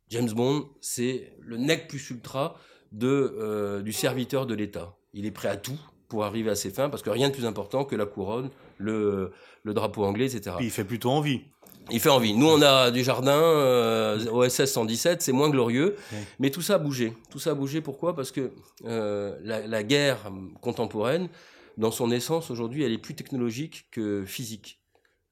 James 0.09 0.31
Bond, 0.31 0.69
c'est 0.79 1.33
le 1.39 1.57
nec 1.57 1.87
plus 1.87 2.11
ultra 2.11 2.55
euh, 3.03 3.81
du 3.81 3.93
serviteur 3.93 4.45
de 4.45 4.53
l'État. 4.53 4.95
Il 5.13 5.25
est 5.25 5.31
prêt 5.31 5.49
à 5.49 5.57
tout 5.57 5.79
pour 6.07 6.23
arriver 6.23 6.51
à 6.51 6.55
ses 6.55 6.69
fins, 6.69 6.89
parce 6.89 7.01
que 7.01 7.09
rien 7.09 7.29
de 7.29 7.33
plus 7.33 7.45
important 7.45 7.83
que 7.83 7.95
la 7.95 8.05
couronne, 8.05 8.51
le, 8.77 9.31
le 9.63 9.73
drapeau 9.73 10.03
anglais, 10.03 10.25
etc. 10.33 10.55
Puis 10.57 10.67
il 10.67 10.71
fait 10.71 10.83
plutôt 10.83 11.09
envie. 11.09 11.41
Il 11.89 11.99
fait 11.99 12.09
envie. 12.09 12.33
Nous, 12.33 12.47
on 12.47 12.61
a 12.61 12.91
du 12.91 13.03
jardin, 13.03 13.39
euh, 13.39 14.29
OSS 14.31 14.65
117, 14.65 15.21
c'est 15.21 15.31
moins 15.31 15.49
glorieux. 15.49 15.95
Mais 16.39 16.49
tout 16.49 16.61
ça 16.61 16.75
a 16.75 16.77
bougé. 16.77 17.13
Tout 17.29 17.39
ça 17.39 17.51
a 17.51 17.53
bougé, 17.53 17.81
pourquoi? 17.81 18.15
Parce 18.15 18.31
que 18.31 18.51
euh, 18.85 19.37
la, 19.41 19.65
la, 19.65 19.83
guerre 19.83 20.31
contemporaine, 20.61 21.29
dans 21.77 21.91
son 21.91 22.11
essence, 22.11 22.51
aujourd'hui, 22.51 22.83
elle 22.83 22.91
est 22.91 22.97
plus 22.97 23.15
technologique 23.15 23.85
que 23.91 24.25
physique. 24.25 24.81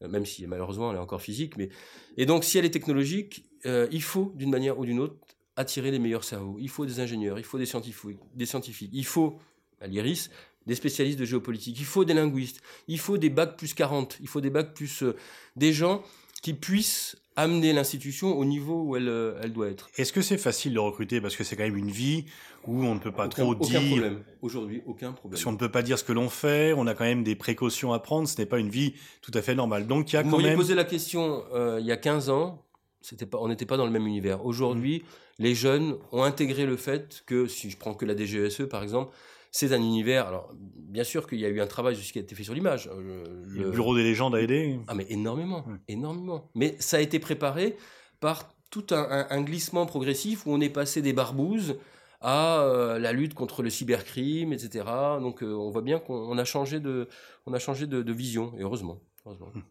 même 0.02 0.26
si 0.26 0.48
malheureusement 0.48 0.92
elle 0.92 0.98
est 0.98 1.02
encore 1.02 1.22
physique. 1.22 1.58
Mais... 1.58 1.70
Et 2.18 2.26
donc 2.26 2.44
si 2.44 2.58
elle 2.58 2.66
est 2.66 2.70
technologique, 2.70 3.46
il 3.66 4.04
faut 4.04 4.32
d'une 4.36 4.52
manière 4.52 4.80
ou 4.80 4.86
d'une 4.86 5.00
autre 5.00 5.16
attirer 5.56 5.92
les 5.92 6.00
meilleurs 6.00 6.24
cerveaux. 6.24 6.58
Il 6.60 6.70
faut 6.70 6.86
des 6.86 7.00
ingénieurs, 7.00 7.40
il 7.40 7.46
faut 7.46 7.58
des 7.58 7.66
scientifiques, 7.66 8.20
des 8.34 8.46
scientifiques. 8.46 8.92
il 8.94 9.06
faut, 9.06 9.40
à 9.80 9.88
l'IRIS, 9.88 10.30
des 10.66 10.76
spécialistes 10.76 11.20
de 11.20 11.26
géopolitique, 11.26 11.78
il 11.80 11.86
faut 11.86 12.06
des 12.06 12.14
linguistes, 12.14 12.62
il 12.88 13.00
faut 13.00 13.18
des 13.18 13.30
bacs 13.30 13.58
plus 13.58 13.74
40, 13.74 14.18
il 14.22 14.28
faut 14.28 14.42
des 14.42 14.50
bacs 14.50 14.74
plus... 14.74 15.04
des 15.56 15.74
gens 15.74 16.04
qui 16.42 16.54
puissent 16.54 17.18
amener 17.36 17.74
l'institution 17.74 18.38
au 18.38 18.46
niveau 18.46 18.84
où 18.84 18.96
elle, 18.96 19.10
euh, 19.10 19.40
elle 19.42 19.52
doit 19.52 19.68
être. 19.68 19.90
Est-ce 19.98 20.14
que 20.14 20.22
c'est 20.22 20.38
facile 20.38 20.74
de 20.74 20.80
recruter 20.80 21.20
parce 21.20 21.36
que 21.36 21.44
c'est 21.44 21.56
quand 21.56 21.64
même 21.64 21.76
une 21.76 21.92
vie 21.92 22.26
où 22.66 22.84
on 22.84 22.96
ne 22.96 23.00
peut 23.00 23.12
pas 23.12 23.28
trop 23.28 23.56
dire. 23.56 23.80
Aucun 23.80 23.88
problème. 23.88 24.24
Aujourd'hui, 24.42 24.82
aucun 24.86 25.12
problème. 25.12 25.32
Parce 25.32 25.44
qu'on 25.44 25.52
ne 25.52 25.58
peut 25.58 25.72
pas 25.72 25.82
dire 25.82 26.00
ce 26.00 26.04
que 26.04 26.14
l'on 26.14 26.30
fait, 26.30 26.74
on 26.74 26.88
a 26.88 26.94
quand 26.94 27.04
même 27.04 27.24
des 27.24 27.36
précautions 27.36 27.94
à 27.94 28.00
prendre, 28.00 28.28
ce 28.28 28.38
n'est 28.38 28.46
pas 28.46 28.60
une 28.60 28.70
vie 28.70 28.94
tout 29.22 29.32
à 29.34 29.42
fait 29.42 29.56
normale. 29.56 29.88
Donc 29.88 30.12
il 30.12 30.16
y 30.16 30.20
a 30.20 30.24
Vous 30.24 30.32
quand 30.32 30.42
même. 30.42 30.56
posé 30.56 30.76
la 30.76 30.86
question 30.86 31.44
euh, 31.54 31.78
il 31.80 31.86
y 31.86 31.92
a 31.92 31.98
15 31.98 32.30
ans, 32.30 32.64
c'était 33.02 33.26
pas, 33.26 33.38
on 33.42 33.50
n'était 33.50 33.66
pas 33.66 33.78
dans 33.78 33.86
le 33.86 33.92
même 33.92 34.08
univers. 34.08 34.46
Aujourd'hui, 34.46 35.00
mmh. 35.00 35.44
les 35.44 35.56
jeunes 35.56 35.98
ont 36.12 36.24
intégré 36.24 36.66
le 36.66 36.78
fait 36.78 37.24
que, 37.26 37.48
si 37.48 37.70
je 37.70 37.78
prends 37.78 37.94
que 37.94 38.06
la 38.06 38.16
DGSE 38.16 38.68
par 38.70 38.82
exemple, 38.82 39.14
c'est 39.56 39.72
un 39.72 39.82
univers. 39.82 40.28
Alors, 40.28 40.54
bien 40.58 41.06
sûr 41.06 41.30
qu'il 41.30 41.40
y 41.40 41.46
a 41.46 41.48
eu 41.48 41.62
un 41.62 41.68
travail 41.68 41.96
qui 41.96 42.18
a 42.18 42.22
été 42.22 42.36
fait 42.36 42.44
sur 42.44 42.54
l'image. 42.54 42.90
Euh, 42.94 43.24
le... 43.48 43.72
bureau 43.72 43.96
des 43.96 44.04
légendes 44.04 44.36
a 44.36 44.42
aidé 44.42 44.78
Ah, 44.90 44.96
mais 44.96 45.06
énormément, 45.08 45.66
énormément. 45.88 46.52
Mais 46.56 46.76
ça 46.80 46.98
a 46.98 47.00
été 47.00 47.20
préparé 47.20 47.78
par 48.20 48.54
tout 48.70 48.86
un, 48.92 49.42
glissement 49.44 49.86
progressif 49.86 50.46
où 50.46 50.52
on 50.52 50.60
est 50.60 50.70
passé 50.70 51.02
des 51.02 51.14
barbouzes 51.14 51.78
à 52.20 52.64
euh, 52.64 53.00
la 53.00 53.14
lutte 53.14 53.34
contre 53.34 53.64
le 53.64 53.70
cybercrime, 53.70 54.52
etc. 54.52 54.84
Donc, 55.22 55.42
euh, 55.42 55.54
on 55.54 55.70
voit 55.70 55.82
bien 55.82 56.00
qu'on 56.00 56.38
a 56.38 56.44
changé 56.44 56.82
de, 56.82 57.08
on 57.46 57.54
a 57.54 57.60
changé 57.60 57.88
de, 57.88 58.12
vision, 58.12 58.52
et 58.58 58.62
heureusement. 58.62 59.00
heureusement. 59.26 59.52
Hum. 59.56 59.64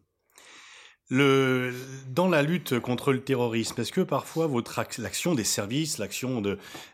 Dans 1.11 2.27
la 2.27 2.41
lutte 2.41 2.79
contre 2.79 3.13
le 3.13 3.21
terrorisme, 3.21 3.79
est-ce 3.79 3.91
que 3.91 4.01
parfois 4.01 4.47
votre 4.47 4.81
l'action 4.97 5.35
des 5.35 5.43
services, 5.43 5.99
l'action 5.99 6.41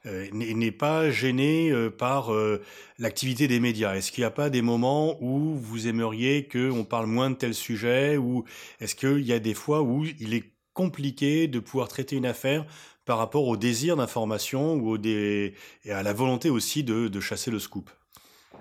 euh, 0.05 0.27
n'est 0.33 0.71
pas 0.71 1.09
gênée 1.09 1.71
euh, 1.71 1.89
par 1.89 2.33
euh, 2.33 2.61
l'activité 2.99 3.47
des 3.47 3.61
médias? 3.61 3.95
Est-ce 3.95 4.11
qu'il 4.11 4.23
n'y 4.23 4.25
a 4.25 4.31
pas 4.31 4.49
des 4.49 4.61
moments 4.61 5.15
où 5.23 5.55
vous 5.55 5.87
aimeriez 5.87 6.45
qu'on 6.45 6.83
parle 6.83 7.05
moins 7.05 7.29
de 7.29 7.35
tel 7.35 7.53
sujet 7.53 8.17
Ou 8.17 8.43
est-ce 8.81 8.95
qu'il 8.95 9.25
y 9.25 9.31
a 9.31 9.39
des 9.39 9.53
fois 9.53 9.81
où 9.81 10.03
il 10.19 10.33
est 10.33 10.43
compliqué 10.73 11.47
de 11.47 11.59
pouvoir 11.59 11.87
traiter 11.87 12.17
une 12.17 12.25
affaire 12.25 12.65
par 13.05 13.17
rapport 13.17 13.47
au 13.47 13.55
désir 13.55 13.95
d'information 13.95 14.75
ou 14.75 14.97
et 15.05 15.53
à 15.89 16.03
la 16.03 16.11
volonté 16.11 16.49
aussi 16.49 16.83
de, 16.83 17.19
chasser 17.21 17.49
le 17.49 17.59
scoop? 17.59 17.89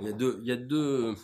Il 0.00 0.06
y 0.06 0.52
a 0.52 0.56
deux, 0.56 1.16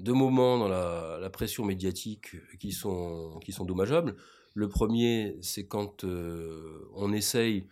deux 0.00 0.12
moments 0.12 0.58
dans 0.58 0.68
la, 0.68 1.30
pression 1.30 1.64
médiatique 1.64 2.36
qui 2.58 2.72
sont, 2.72 3.38
qui 3.44 3.52
sont 3.52 3.64
dommageables. 3.64 4.16
Le 4.54 4.68
premier, 4.68 5.36
c'est 5.42 5.66
quand 5.66 6.04
euh, 6.04 6.88
on 6.94 7.12
essaye 7.12 7.68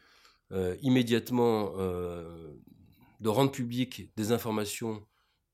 euh, 0.53 0.77
immédiatement 0.83 1.73
euh, 1.79 2.53
de 3.21 3.29
rendre 3.29 3.51
public 3.51 4.13
des 4.17 4.31
informations 4.31 5.05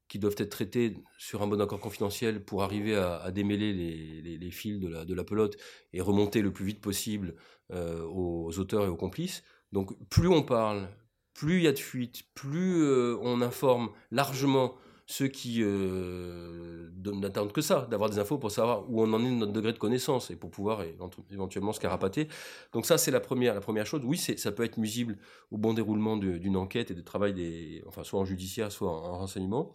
qui 0.09 0.19
doivent 0.19 0.35
être 0.37 0.51
traitées 0.51 0.97
sur 1.17 1.43
un 1.43 1.47
bon 1.47 1.61
accord 1.61 1.81
confidentiel 1.81 2.45
pour 2.45 2.63
arriver 2.63 2.97
à, 2.97 3.31
démêler 3.31 3.73
les, 3.73 4.37
les, 4.37 4.51
fils 4.51 4.79
de 4.79 4.89
la, 4.89 5.07
de 5.07 5.15
la, 5.15 5.25
pelote 5.25 5.57
et 5.95 6.03
remonter 6.03 6.43
le 6.43 6.53
plus 6.53 6.67
vite 6.67 6.83
possible 6.83 7.35
aux 7.71 8.51
auteurs 8.59 8.85
et 8.85 8.89
aux 8.89 8.97
complices. 8.97 9.43
Donc 9.73 9.97
plus 10.11 10.29
on 10.29 10.43
parle, 10.43 10.91
plus 11.33 11.59
il 11.59 11.63
y 11.63 11.67
a 11.67 11.73
de 11.73 11.79
fuites, 11.79 12.25
plus 12.35 12.87
on 13.23 13.41
informe 13.41 13.89
largement 14.11 14.75
ceux 15.13 15.29
qui 15.29 15.59
euh, 15.61 16.89
n'attendent 17.05 17.53
que 17.53 17.61
ça, 17.61 17.87
d'avoir 17.91 18.09
des 18.09 18.19
infos 18.19 18.39
pour 18.39 18.51
savoir 18.51 18.91
où 18.91 19.03
on 19.03 19.13
en 19.13 19.23
est 19.23 19.29
de 19.29 19.35
notre 19.35 19.53
degré 19.53 19.75
de 19.75 19.79
connaissance 19.79 20.31
et 20.31 20.37
pour 20.37 20.51
pouvoir 20.51 20.83
éventuellement 21.31 21.75
se 21.75 21.81
carapater. 21.81 22.29
Donc 22.73 22.87
ça, 22.87 22.97
c'est 22.97 23.11
la 23.11 23.21
première, 23.21 23.53
la 23.53 23.61
première 23.61 23.85
chose. 23.85 24.01
Oui, 24.05 24.17
ça 24.17 24.53
peut 24.53 24.65
être 24.65 24.79
nuisible 24.79 25.19
au 25.51 25.59
bon 25.59 25.75
déroulement 25.75 26.17
d'une 26.17 26.57
enquête 26.57 26.91
et 26.91 26.95
de 26.95 27.03
travail, 27.03 27.35
des, 27.35 27.85
enfin, 27.87 28.05
soit 28.05 28.21
en 28.21 28.25
judiciaire, 28.25 28.73
soit 28.73 28.91
en, 28.91 29.19
renseignement. 29.19 29.75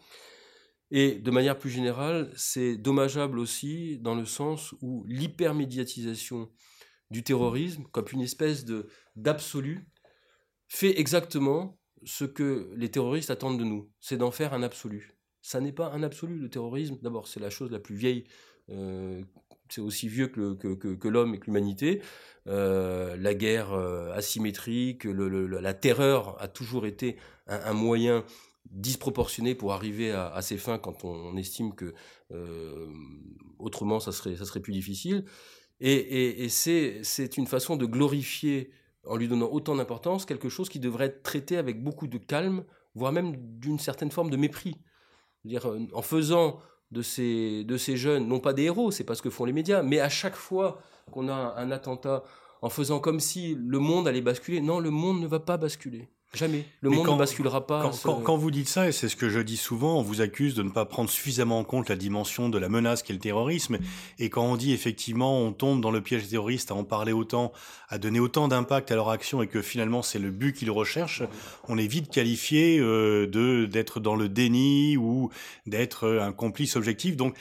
Et 0.89 1.15
de 1.15 1.29
manière 1.29 1.59
plus 1.59 1.69
générale, 1.69 2.31
c'est 2.35 2.75
dommageable 2.75 3.37
aussi 3.37 3.99
dans 3.99 4.15
le 4.15 4.25
sens 4.25 4.73
où 4.81 5.05
l'hypermédiatisation 5.07 6.49
du 7.11 7.23
terrorisme, 7.23 7.83
comme 7.91 8.05
une 8.11 8.21
espèce 8.21 8.65
d'absolu, 9.15 9.87
fait 10.67 10.99
exactement 10.99 11.79
ce 12.05 12.25
que 12.25 12.71
les 12.75 12.89
terroristes 12.89 13.29
attendent 13.29 13.59
de 13.59 13.63
nous, 13.63 13.91
c'est 13.99 14.17
d'en 14.17 14.31
faire 14.31 14.55
un 14.55 14.63
absolu 14.63 15.16
ça 15.47 15.61
n'est 15.61 15.71
pas 15.71 15.93
un 15.93 16.03
absolu, 16.03 16.37
le 16.39 16.49
terrorisme. 16.49 16.97
D'abord, 17.01 17.29
c'est 17.29 17.39
la 17.39 17.49
chose 17.49 17.71
la 17.71 17.79
plus 17.79 17.95
vieille. 17.95 18.25
Euh, 18.69 19.23
c'est 19.69 19.79
aussi 19.79 20.09
vieux 20.09 20.27
que, 20.27 21.07
l'homme 21.07 21.35
et 21.35 21.39
que 21.39 21.45
l'humanité. 21.45 22.01
Euh, 22.47 23.15
la 23.15 23.33
guerre 23.33 23.71
euh, 23.71 24.11
asymétrique, 24.11 25.05
la 25.05 25.73
terreur 25.73 26.35
a 26.41 26.49
toujours 26.49 26.85
été 26.85 27.15
un, 27.47 27.71
moyen 27.71 28.25
disproportionné 28.71 29.55
pour 29.55 29.71
arriver 29.71 30.11
à, 30.11 30.41
ses 30.41 30.57
fins 30.57 30.79
quand 30.79 31.05
on, 31.05 31.37
estime 31.37 31.73
que 31.73 31.93
autrement 33.57 34.01
ça 34.01 34.11
serait, 34.11 34.59
plus 34.59 34.73
difficile. 34.73 35.23
Et 35.79 36.49
c'est 36.49 37.37
une 37.37 37.47
façon 37.47 37.77
de 37.77 37.85
glorifier, 37.85 38.69
en 39.05 39.15
lui 39.15 39.29
donnant 39.29 39.49
autant 39.49 39.77
d'importance, 39.77 40.25
quelque 40.25 40.49
chose 40.49 40.67
qui 40.67 40.81
devrait 40.81 41.05
être 41.05 41.23
traité 41.23 41.55
avec 41.55 41.81
beaucoup 41.81 42.07
de 42.07 42.17
calme, 42.17 42.65
voire 42.95 43.13
même 43.13 43.37
d'une 43.59 43.79
certaine 43.79 44.11
forme 44.11 44.29
de 44.29 44.35
mépris. 44.35 44.75
Euh, 45.45 45.85
en 45.93 46.01
faisant 46.01 46.59
de 46.91 47.01
ces, 47.01 47.63
de 47.63 47.77
ces 47.77 47.97
jeunes, 47.97 48.27
non 48.27 48.39
pas 48.39 48.53
des 48.53 48.63
héros, 48.63 48.91
c'est 48.91 49.03
pas 49.03 49.15
ce 49.15 49.21
que 49.21 49.29
font 49.29 49.45
les 49.45 49.53
médias, 49.53 49.83
mais 49.83 49.99
à 49.99 50.09
chaque 50.09 50.35
fois 50.35 50.79
qu'on 51.11 51.27
a 51.29 51.53
un 51.57 51.71
attentat, 51.71 52.23
en 52.61 52.69
faisant 52.69 52.99
comme 52.99 53.19
si 53.19 53.55
le 53.55 53.79
monde 53.79 54.07
allait 54.07 54.21
basculer, 54.21 54.61
non, 54.61 54.79
le 54.79 54.89
monde 54.89 55.21
ne 55.21 55.27
va 55.27 55.39
pas 55.39 55.57
basculer. 55.57 56.09
Jamais. 56.33 56.65
Le 56.81 56.89
monde 56.89 57.07
ne 57.07 57.17
basculera 57.17 57.65
pas. 57.65 57.89
Quand, 58.03 58.37
vous 58.37 58.51
dites 58.51 58.67
ça, 58.67 58.87
et 58.87 58.91
c'est 58.91 59.07
ce 59.07 59.15
que 59.15 59.29
je 59.29 59.39
dis 59.39 59.55
souvent, 59.55 59.97
on 59.97 60.01
vous 60.01 60.21
accuse 60.21 60.55
de 60.55 60.63
ne 60.63 60.69
pas 60.69 60.85
prendre 60.85 61.09
suffisamment 61.09 61.59
en 61.59 61.63
compte 61.63 61.89
la 61.89 61.95
dimension 61.95 62.49
de 62.49 62.57
la 62.57 62.67
menace 62.67 63.01
qu'est 63.01 63.13
le 63.13 63.19
terrorisme. 63.19 63.77
Et 64.19 64.29
quand 64.29 64.43
on 64.43 64.57
dit 64.57 64.73
effectivement 64.73 65.39
on 65.39 65.53
tombe 65.53 65.81
dans 65.81 65.89
le 65.89 66.01
piège 66.01 66.27
terroriste 66.27 66.69
à 66.69 66.75
en 66.75 66.83
parler 66.83 67.13
autant, 67.13 67.53
à 67.89 67.97
donner 67.97 68.19
autant 68.19 68.49
d'impact 68.49 68.91
à 68.91 68.95
leur 68.95 69.09
action 69.09 69.41
et 69.41 69.47
que 69.47 69.61
finalement 69.61 70.01
c'est 70.01 70.19
le 70.19 70.29
but 70.29 70.53
qu'ils 70.53 70.69
recherchent, 70.69 71.23
on 71.69 71.77
est 71.77 71.87
vite 71.87 72.11
qualifié 72.11 72.77
euh, 72.77 73.25
de 73.25 73.65
d'être 73.65 73.99
dans 73.99 74.15
le 74.15 74.27
déni 74.27 74.97
ou 74.97 75.31
d'être 75.65 76.07
un 76.07 76.33
complice 76.33 76.75
objectif. 76.75 77.15
Donc 77.15 77.35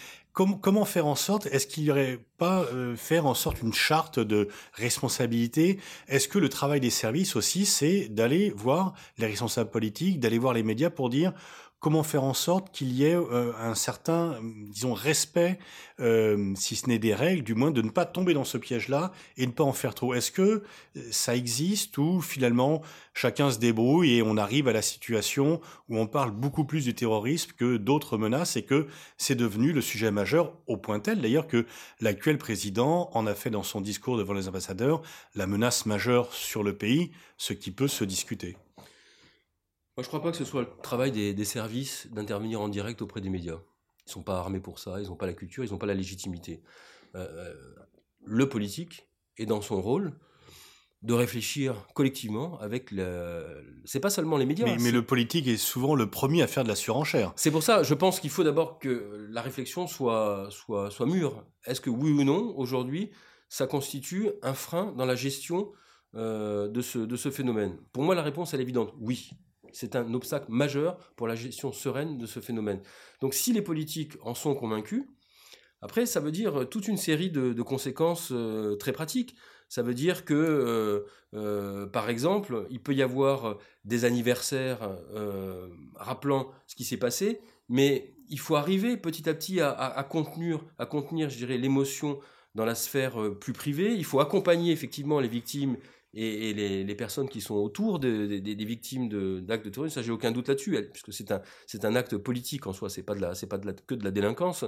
comment 0.44 0.84
faire 0.84 1.06
en 1.06 1.14
sorte, 1.14 1.46
est-ce 1.46 1.66
qu'il 1.66 1.84
n'y 1.84 1.90
aurait 1.90 2.18
pas 2.36 2.64
euh, 2.64 2.94
faire 2.94 3.24
en 3.24 3.32
sorte 3.32 3.62
une 3.62 3.72
charte 3.72 4.18
de 4.18 4.48
responsabilité? 4.74 5.78
Est-ce 6.08 6.28
que 6.28 6.38
le 6.38 6.50
travail 6.50 6.78
des 6.78 6.90
services 6.90 7.36
aussi, 7.36 7.64
c'est 7.64 8.08
d'aller 8.08 8.50
voir 8.50 8.92
les 9.16 9.26
responsables 9.26 9.70
politiques, 9.70 10.20
d'aller 10.20 10.38
voir 10.38 10.52
les 10.52 10.62
médias 10.62 10.90
pour 10.90 11.08
dire 11.08 11.32
comment 11.86 12.02
faire 12.02 12.24
en 12.24 12.34
sorte 12.34 12.72
qu'il 12.72 12.90
y 12.94 13.04
ait 13.04 13.14
euh, 13.14 13.52
un 13.60 13.76
certain, 13.76 14.40
disons, 14.42 14.92
respect, 14.92 15.56
euh, 16.00 16.52
si 16.56 16.74
ce 16.74 16.88
n'est 16.88 16.98
des 16.98 17.14
règles, 17.14 17.44
du 17.44 17.54
moins 17.54 17.70
de 17.70 17.80
ne 17.80 17.90
pas 17.90 18.04
tomber 18.04 18.34
dans 18.34 18.42
ce 18.42 18.58
piège-là 18.58 19.12
et 19.36 19.46
ne 19.46 19.52
pas 19.52 19.62
en 19.62 19.72
faire 19.72 19.94
trop. 19.94 20.12
Est-ce 20.12 20.32
que 20.32 20.42
euh, 20.42 20.62
ça 21.12 21.36
existe 21.36 21.96
ou 21.96 22.20
finalement 22.20 22.82
chacun 23.14 23.52
se 23.52 23.60
débrouille 23.60 24.14
et 24.14 24.22
on 24.22 24.36
arrive 24.36 24.66
à 24.66 24.72
la 24.72 24.82
situation 24.82 25.60
où 25.88 25.96
on 25.96 26.08
parle 26.08 26.32
beaucoup 26.32 26.64
plus 26.64 26.84
du 26.86 26.92
terrorisme 26.92 27.52
que 27.56 27.76
d'autres 27.76 28.18
menaces 28.18 28.56
et 28.56 28.62
que 28.62 28.88
c'est 29.16 29.36
devenu 29.36 29.70
le 29.70 29.80
sujet 29.80 30.10
majeur 30.10 30.54
au 30.66 30.76
point 30.76 30.98
tel 30.98 31.20
d'ailleurs 31.20 31.46
que 31.46 31.66
l'actuel 32.00 32.36
président 32.36 33.10
en 33.14 33.28
a 33.28 33.34
fait 33.36 33.50
dans 33.50 33.62
son 33.62 33.80
discours 33.80 34.18
devant 34.18 34.34
les 34.34 34.48
ambassadeurs 34.48 35.02
la 35.36 35.46
menace 35.46 35.86
majeure 35.86 36.34
sur 36.34 36.64
le 36.64 36.76
pays, 36.76 37.12
ce 37.36 37.52
qui 37.52 37.70
peut 37.70 37.86
se 37.86 38.02
discuter? 38.02 38.56
Moi, 39.96 40.02
je 40.02 40.08
ne 40.08 40.10
crois 40.10 40.22
pas 40.22 40.30
que 40.30 40.36
ce 40.36 40.44
soit 40.44 40.60
le 40.60 40.68
travail 40.82 41.10
des, 41.10 41.44
services 41.46 42.06
d'intervenir 42.12 42.60
en 42.60 42.68
direct 42.68 43.00
auprès 43.00 43.22
des 43.22 43.30
médias. 43.30 43.60
Ils 44.04 44.08
ne 44.08 44.12
sont 44.12 44.22
pas 44.22 44.38
armés 44.38 44.60
pour 44.60 44.78
ça, 44.78 45.00
ils 45.00 45.08
n'ont 45.08 45.16
pas 45.16 45.24
la 45.24 45.32
culture, 45.32 45.64
ils 45.64 45.70
n'ont 45.70 45.78
pas 45.78 45.86
la 45.86 45.94
légitimité. 45.94 46.62
Euh, 47.14 47.26
euh, 47.26 47.54
le 48.22 48.46
politique 48.46 49.08
est 49.38 49.46
dans 49.46 49.62
son 49.62 49.80
rôle 49.80 50.12
de 51.00 51.14
réfléchir 51.14 51.86
collectivement 51.94 52.58
avec 52.60 52.90
le. 52.90 53.80
C'est 53.86 54.00
pas 54.00 54.10
seulement 54.10 54.36
les 54.36 54.44
médias. 54.44 54.66
Mais, 54.66 54.76
mais, 54.78 54.90
le 54.90 55.00
politique 55.00 55.46
est 55.46 55.56
souvent 55.56 55.94
le 55.94 56.10
premier 56.10 56.42
à 56.42 56.46
faire 56.46 56.62
de 56.62 56.68
la 56.68 56.74
surenchère. 56.74 57.32
C'est 57.36 57.50
pour 57.50 57.62
ça, 57.62 57.82
je 57.82 57.94
pense 57.94 58.20
qu'il 58.20 58.30
faut 58.30 58.44
d'abord 58.44 58.78
que 58.78 59.26
la 59.30 59.40
réflexion 59.40 59.86
soit, 59.86 60.48
soit, 60.50 60.90
soit 60.90 61.06
mûre. 61.06 61.42
Est-ce 61.64 61.80
que 61.80 61.88
oui 61.88 62.10
ou 62.10 62.22
non, 62.22 62.52
aujourd'hui, 62.58 63.12
ça 63.48 63.66
constitue 63.66 64.28
un 64.42 64.52
frein 64.52 64.92
dans 64.92 65.06
la 65.06 65.14
gestion 65.14 65.72
euh, 66.16 66.68
de, 66.68 66.82
ce, 66.82 66.98
de 66.98 67.16
ce 67.16 67.30
phénomène? 67.30 67.78
Pour 67.94 68.02
moi, 68.02 68.14
la 68.14 68.22
réponse, 68.22 68.52
elle 68.52 68.60
est 68.60 68.64
évidente. 68.64 68.92
Oui 69.00 69.30
c'est 69.72 69.96
un 69.96 70.12
obstacle 70.14 70.46
majeur 70.48 70.98
pour 71.16 71.26
la 71.28 71.34
gestion 71.34 71.72
sereine 71.72 72.18
de 72.18 72.26
ce 72.26 72.40
phénomène. 72.40 72.80
Donc 73.20 73.34
si 73.34 73.52
les 73.52 73.62
politiques 73.62 74.14
en 74.22 74.34
sont 74.34 74.54
convaincus, 74.54 75.04
après, 75.82 76.06
ça 76.06 76.20
veut 76.20 76.32
dire 76.32 76.68
toute 76.68 76.88
une 76.88 76.96
série 76.96 77.30
de, 77.30 77.62
conséquences 77.62 78.30
euh, 78.32 78.76
très 78.76 78.92
pratiques. 78.92 79.36
Ça 79.68 79.82
veut 79.82 79.94
dire 79.94 80.24
que, 80.24 80.34
euh, 80.34 81.04
euh, 81.34 81.86
par 81.86 82.08
exemple, 82.08 82.66
il 82.70 82.80
peut 82.80 82.94
y 82.94 83.02
avoir 83.02 83.58
des 83.84 84.04
anniversaires 84.04 84.96
rappelant 85.94 86.50
ce 86.66 86.76
qui 86.76 86.84
s'est 86.84 86.96
passé, 86.96 87.40
mais 87.68 88.14
il 88.28 88.38
faut 88.38 88.56
arriver 88.56 88.96
petit 88.96 89.28
à 89.28 89.34
petit 89.34 89.60
à, 89.60 90.06
contenir, 90.08 90.64
à 90.78 90.86
contenir, 90.86 91.30
je 91.30 91.36
dirais, 91.36 91.58
l'émotion 91.58 92.18
dans 92.56 92.64
la 92.64 92.74
sphère 92.74 93.20
euh, 93.20 93.38
plus 93.38 93.52
privée. 93.52 93.94
Il 93.94 94.04
faut 94.04 94.18
accompagner 94.18 94.72
effectivement 94.72 95.20
les 95.20 95.28
victimes 95.28 95.76
et, 96.14 96.54
les, 96.54 96.94
personnes 96.94 97.28
qui 97.28 97.40
sont 97.40 97.56
autour 97.56 97.98
des 97.98 98.40
victimes 98.64 99.08
d'actes 99.42 99.66
de, 99.66 99.70
terrorisme. 99.70 99.94
Ça, 99.94 100.02
j'ai 100.02 100.12
aucun 100.12 100.32
doute 100.32 100.48
là-dessus, 100.48 100.76
puisque 100.92 101.12
c'est 101.12 101.84
un, 101.84 101.94
acte 101.94 102.16
politique 102.16 102.66
en 102.66 102.72
soi. 102.72 102.88
C'est 102.88 103.02
pas 103.02 103.14
de 103.14 103.20
la, 103.20 103.32
pas 103.48 103.58
que 103.58 103.94
de 103.94 104.04
la 104.04 104.10
délinquance. 104.10 104.64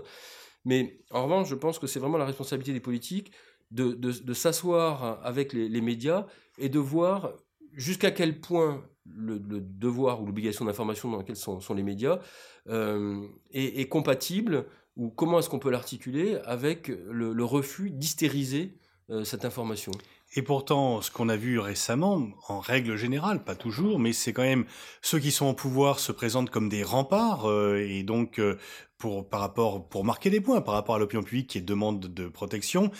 Mais 0.64 1.00
en 1.11 1.25
revanche, 1.25 1.49
je 1.49 1.54
pense 1.54 1.78
que 1.78 1.87
c'est 1.87 2.00
vraiment 2.00 2.18
la 2.18 2.26
responsabilité 2.26 2.73
des 2.73 2.80
politiques 2.80 3.33
de, 3.71 4.33
s'asseoir 4.33 5.21
avec 5.25 5.52
les, 5.52 5.80
médias 5.80 6.26
et 6.59 6.68
de 6.68 6.78
voir 6.78 7.33
jusqu'à 7.73 8.11
quel 8.11 8.40
point 8.40 8.85
le, 9.07 9.38
devoir 9.38 10.23
ou 10.23 10.26
l'obligation 10.26 10.64
d'information 10.64 11.11
dans 11.11 11.18
laquelle 11.18 11.37
sont, 11.37 11.61
sont 11.61 11.75
les 11.75 11.83
médias 11.83 12.21
euh, 12.68 13.26
est, 13.50 13.88
compatible 13.88 14.66
ou 14.97 15.11
comment 15.11 15.38
est-ce 15.38 15.49
qu'on 15.49 15.59
peut 15.59 15.71
l'articuler 15.71 16.37
avec 16.45 16.88
le, 16.88 17.45
refus 17.45 17.90
d'hystériser 17.90 18.78
euh, 19.11 19.25
cette 19.25 19.45
information. 19.45 19.92
Et 20.35 20.42
pourtant, 20.42 21.00
ce 21.00 21.11
qu'on 21.11 21.30
a 21.30 21.37
vu 21.37 21.58
récemment, 21.58 22.28
en 22.49 22.61
règle 22.61 22.97
générale, 22.97 23.42
pas 23.42 23.54
toujours, 23.54 23.99
mais 23.99 24.12
c'est 24.12 24.35
quand 24.35 24.42
même 24.42 24.66
ceux 25.00 25.18
qui 25.18 25.30
sont 25.30 25.47
au 25.47 25.54
pouvoir 25.54 25.99
se 26.00 26.12
présentent 26.12 26.50
comme 26.50 26.68
des 26.68 26.82
remparts 26.82 27.49
euh, 27.49 27.78
et 27.78 28.02
donc 28.02 28.38
euh, 28.38 28.58
pour 28.99 29.26
par 29.26 29.40
rapport 29.40 29.88
pour 29.88 30.04
marquer 30.04 30.28
des 30.28 30.42
points 30.42 30.61
par 30.61 30.75
rapport 30.75 30.97
à 30.97 30.99
l'opinion 30.99 31.23
publique 31.23 31.49
qui 31.49 31.62
demande 31.62 32.00
de 32.00 32.28
protection, 32.28 32.90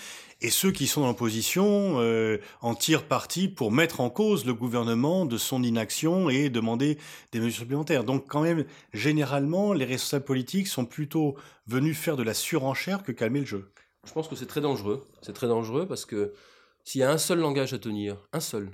et 0.41 0.49
ceux 0.49 0.73
qui 0.73 0.87
sont 0.87 1.03
en 1.03 1.13
position 1.13 1.97
euh, 2.01 2.39
en 2.63 2.75
tirent 2.75 3.07
parti 3.07 3.49
pour 3.49 3.73
mettre 3.73 4.01
en 4.01 4.09
cause 4.09 4.47
le 4.47 4.55
gouvernement 4.55 5.27
de 5.27 5.37
son 5.37 5.63
inaction 5.63 6.31
et 6.31 6.49
demander 6.49 6.97
des 7.33 7.41
mesures 7.41 7.61
supplémentaires. 7.61 8.05
Donc 8.05 8.27
quand 8.27 8.41
même, 8.41 8.65
généralement, 8.95 9.75
les 9.75 9.85
responsables 9.85 10.25
politiques 10.25 10.69
sont 10.69 10.87
plutôt 10.87 11.37
venus 11.67 11.99
faire 11.99 12.17
de 12.17 12.23
la 12.23 12.33
surenchère 12.33 13.03
que 13.03 13.13
calmer 13.13 13.41
le 13.41 13.47
jeu. 13.47 13.71
Je 14.07 14.13
pense 14.15 14.29
que 14.29 14.37
c'est 14.37 14.47
très 14.47 14.63
dangereux. 14.63 15.07
C'est 15.21 15.35
très 15.35 15.49
dangereux 15.49 15.87
parce 15.87 16.07
que 16.07 16.33
s'il 16.89 17.03
y 17.03 17.05
a 17.05 17.11
un 17.11 17.19
seul 17.19 17.41
langage 17.41 17.75
à 17.75 17.79
tenir, 17.79 18.17
un 18.33 18.41
seul, 18.41 18.71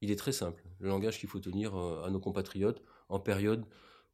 il 0.00 0.10
est 0.10 0.16
très 0.16 0.32
simple. 0.32 0.64
Le 0.80 0.88
langage 0.88 1.18
qu'il 1.20 1.28
faut 1.28 1.38
tenir 1.38 1.78
euh, 1.78 2.02
à 2.02 2.08
nos 2.08 2.18
compatriotes 2.18 2.82
en 3.10 3.20
période, 3.20 3.66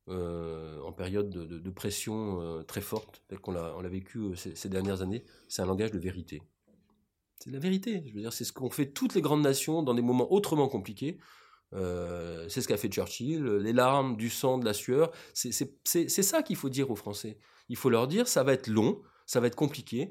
euh, 0.08 0.80
en 0.80 0.90
période 0.90 1.30
de, 1.30 1.70
pression 1.70 2.40
euh, 2.40 2.64
très 2.64 2.80
forte, 2.80 3.23
telle 3.28 3.38
qu'on 3.38 3.52
l'a 3.52 3.88
vécu 3.88 4.34
ces, 4.34 4.68
dernières 4.68 5.02
années, 5.02 5.25
c'est 5.46 5.62
un 5.62 5.66
langage 5.66 5.92
de 5.92 6.00
vérité. 6.00 6.42
C'est 7.38 7.52
la 7.52 7.61
vérité. 7.61 8.02
Je 8.04 8.12
veux 8.12 8.23
dire, 8.23 8.32
c'est 8.32 8.42
ce 8.42 8.52
qu'ont 8.52 8.70
fait 8.70 8.87
toutes 8.87 9.14
les 9.14 9.20
grandes 9.20 9.42
nations 9.42 9.84
dans 9.84 9.94
des 9.94 10.02
moments 10.02 10.32
autrement 10.32 10.66
compliqués. 10.66 11.20
c'est 11.70 12.61
ce 12.61 12.66
qu'a 12.66 12.76
fait 12.76 12.88
Churchill, 12.88 13.44
les 13.44 13.73
larmes, 13.73 14.16
du 14.16 14.30
sang, 14.30 14.58
de 14.58 14.64
la 14.64 14.75
sueur. 14.75 15.12
C'est 15.32 16.08
ça 16.08 16.42
qu'il 16.42 16.56
faut 16.56 16.70
dire 16.70 16.90
aux 16.90 16.96
Français. 16.96 17.38
Il 17.68 17.76
faut 17.76 17.88
leur 17.88 18.08
dire, 18.08 18.26
ça 18.26 18.42
va 18.42 18.52
être 18.52 18.66
long, 18.66 19.00
ça 19.26 19.38
va 19.38 19.46
être 19.46 19.54
compliqué, 19.54 20.11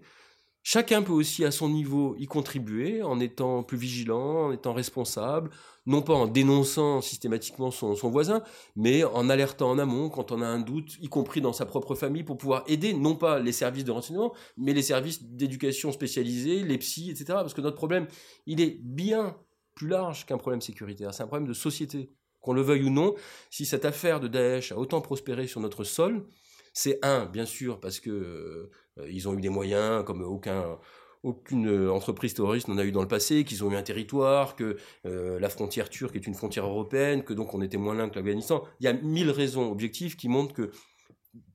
Chacun 0.66 1.04
peut 1.04 1.12
aussi 1.12 1.44
à 1.44 1.52
son 1.52 1.68
niveau 1.68 2.16
y 2.18 2.26
contribuer 2.26 3.04
en 3.04 3.20
étant 3.20 3.64
plus 3.64 3.78
vigilant, 3.78 4.46
en 4.46 4.52
étant 4.54 4.74
responsable, 4.74 5.50
non 5.86 6.02
pas 6.02 6.14
en 6.14 6.26
dénonçant 6.26 7.02
systématiquement 7.02 7.70
son, 7.70 7.94
voisin, 7.96 8.42
mais 8.78 9.04
en 9.04 9.30
alertant 9.30 9.70
en 9.70 9.78
amont 9.78 10.08
quand 10.08 10.32
on 10.32 10.42
a 10.42 10.48
un 10.48 10.62
doute, 10.62 10.98
y 11.02 11.10
compris 11.10 11.42
dans 11.42 11.52
sa 11.52 11.66
propre 11.66 11.96
famille, 11.96 12.24
pour 12.24 12.38
pouvoir 12.38 12.64
aider 12.68 12.94
non 12.94 13.16
pas 13.16 13.40
les 13.40 13.52
services 13.52 13.84
de 13.84 13.92
renseignement, 13.92 14.34
mais 14.56 14.74
les 14.74 14.82
services 14.82 15.24
d'éducation 15.24 15.92
spécialisés, 15.92 16.64
les 16.64 16.78
psys, 16.78 17.12
etc. 17.12 17.26
Parce 17.28 17.54
que 17.54 17.62
notre 17.62 17.76
problème, 17.76 18.08
il 18.46 18.62
est 18.62 18.80
bien 18.82 19.36
plus 19.76 19.90
large 19.90 20.26
qu'un 20.26 20.38
problème 20.38 20.62
sécuritaire, 20.62 21.14
c'est 21.14 21.24
un 21.24 21.28
problème 21.28 21.48
de 21.48 21.54
société. 21.54 22.10
Qu'on 22.40 22.54
le 22.54 22.62
veuille 22.62 22.84
ou 22.84 22.90
non, 22.90 23.16
si 23.50 23.66
cette 23.66 23.86
affaire 23.86 24.20
de 24.20 24.28
Daesh 24.28 24.72
a 24.72 24.78
autant 24.78 25.02
prospéré 25.02 25.48
sur 25.48 25.60
notre 25.60 25.84
sol, 25.84 26.26
c'est 26.74 27.00
un, 27.04 27.26
bien 27.26 27.46
sûr, 27.46 27.80
parce 27.80 28.00
que 28.00 28.10
euh, 28.10 28.72
ils 29.10 29.28
ont 29.28 29.38
eu 29.38 29.42
des 29.42 29.50
moyens 29.50 30.04
comme 30.06 30.22
aucun 30.22 30.78
aucune 31.24 31.90
entreprise 31.90 32.34
terroriste 32.34 32.68
n'en 32.68 32.78
a 32.78 32.84
eu 32.84 32.92
dans 32.92 33.02
le 33.02 33.08
passé, 33.08 33.46
qu'ils 33.46 33.64
ont 33.64 33.72
eu 33.72 33.76
un 33.76 33.82
territoire, 33.82 34.56
que 34.56 34.78
euh, 35.06 35.40
la 35.40 35.50
frontière 35.50 35.90
turque 35.90 36.16
est 36.16 36.28
une 36.28 36.34
frontière 36.34 36.66
européenne, 36.66 37.24
que 37.24 37.34
donc 37.34 37.54
on 37.54 37.62
était 37.62 37.78
moins 37.78 37.96
loin 37.96 38.10
que 38.10 38.16
l'Afghanistan. 38.16 38.64
Il 38.82 38.86
y 38.86 38.88
a 38.88 38.94
mille 38.94 39.32
raisons 39.32 39.72
objectives 39.72 40.18
qui 40.18 40.28
montrent 40.28 40.54
que, 40.54 40.72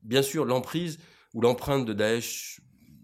bien 0.03 0.22
sûr, 0.22 0.46
l'emprise 0.46 0.98
ou 1.35 1.42
l'empreinte 1.42 1.85
de 1.85 1.92
Daesh, 1.92 2.62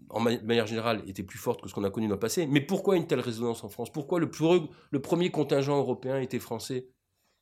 en 0.09 0.19
manière 0.19 0.65
générale, 0.65 1.03
était 1.07 1.23
plus 1.23 1.37
forte 1.37 1.61
que 1.61 1.69
ce 1.69 1.75
qu'on 1.75 1.83
a 1.83 1.91
connu 1.91 2.07
dans 2.07 2.15
le 2.15 2.19
passé. 2.19 2.47
Mais 2.47 2.61
pourquoi 2.61 2.97
une 2.97 3.05
telle 3.05 3.19
résonance 3.19 3.63
en 3.63 3.69
France? 3.69 3.91
Pourquoi 3.91 4.19
le 4.19 5.01
premier 5.01 5.29
contingent 5.29 5.77
européen 5.77 6.19
était 6.19 6.39
français? 6.39 6.89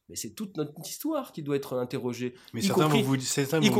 Mais 0.10 0.16
c'est 0.16 0.32
toute 0.32 0.58
notre 0.58 0.74
histoire 0.86 1.32
qui 1.32 1.44
doit 1.44 1.56
être 1.56 1.78
interrogée. 1.78 2.34
Mais 2.54 2.62
certains 2.62 2.88
vont 2.88 3.02
vous, 3.02 3.18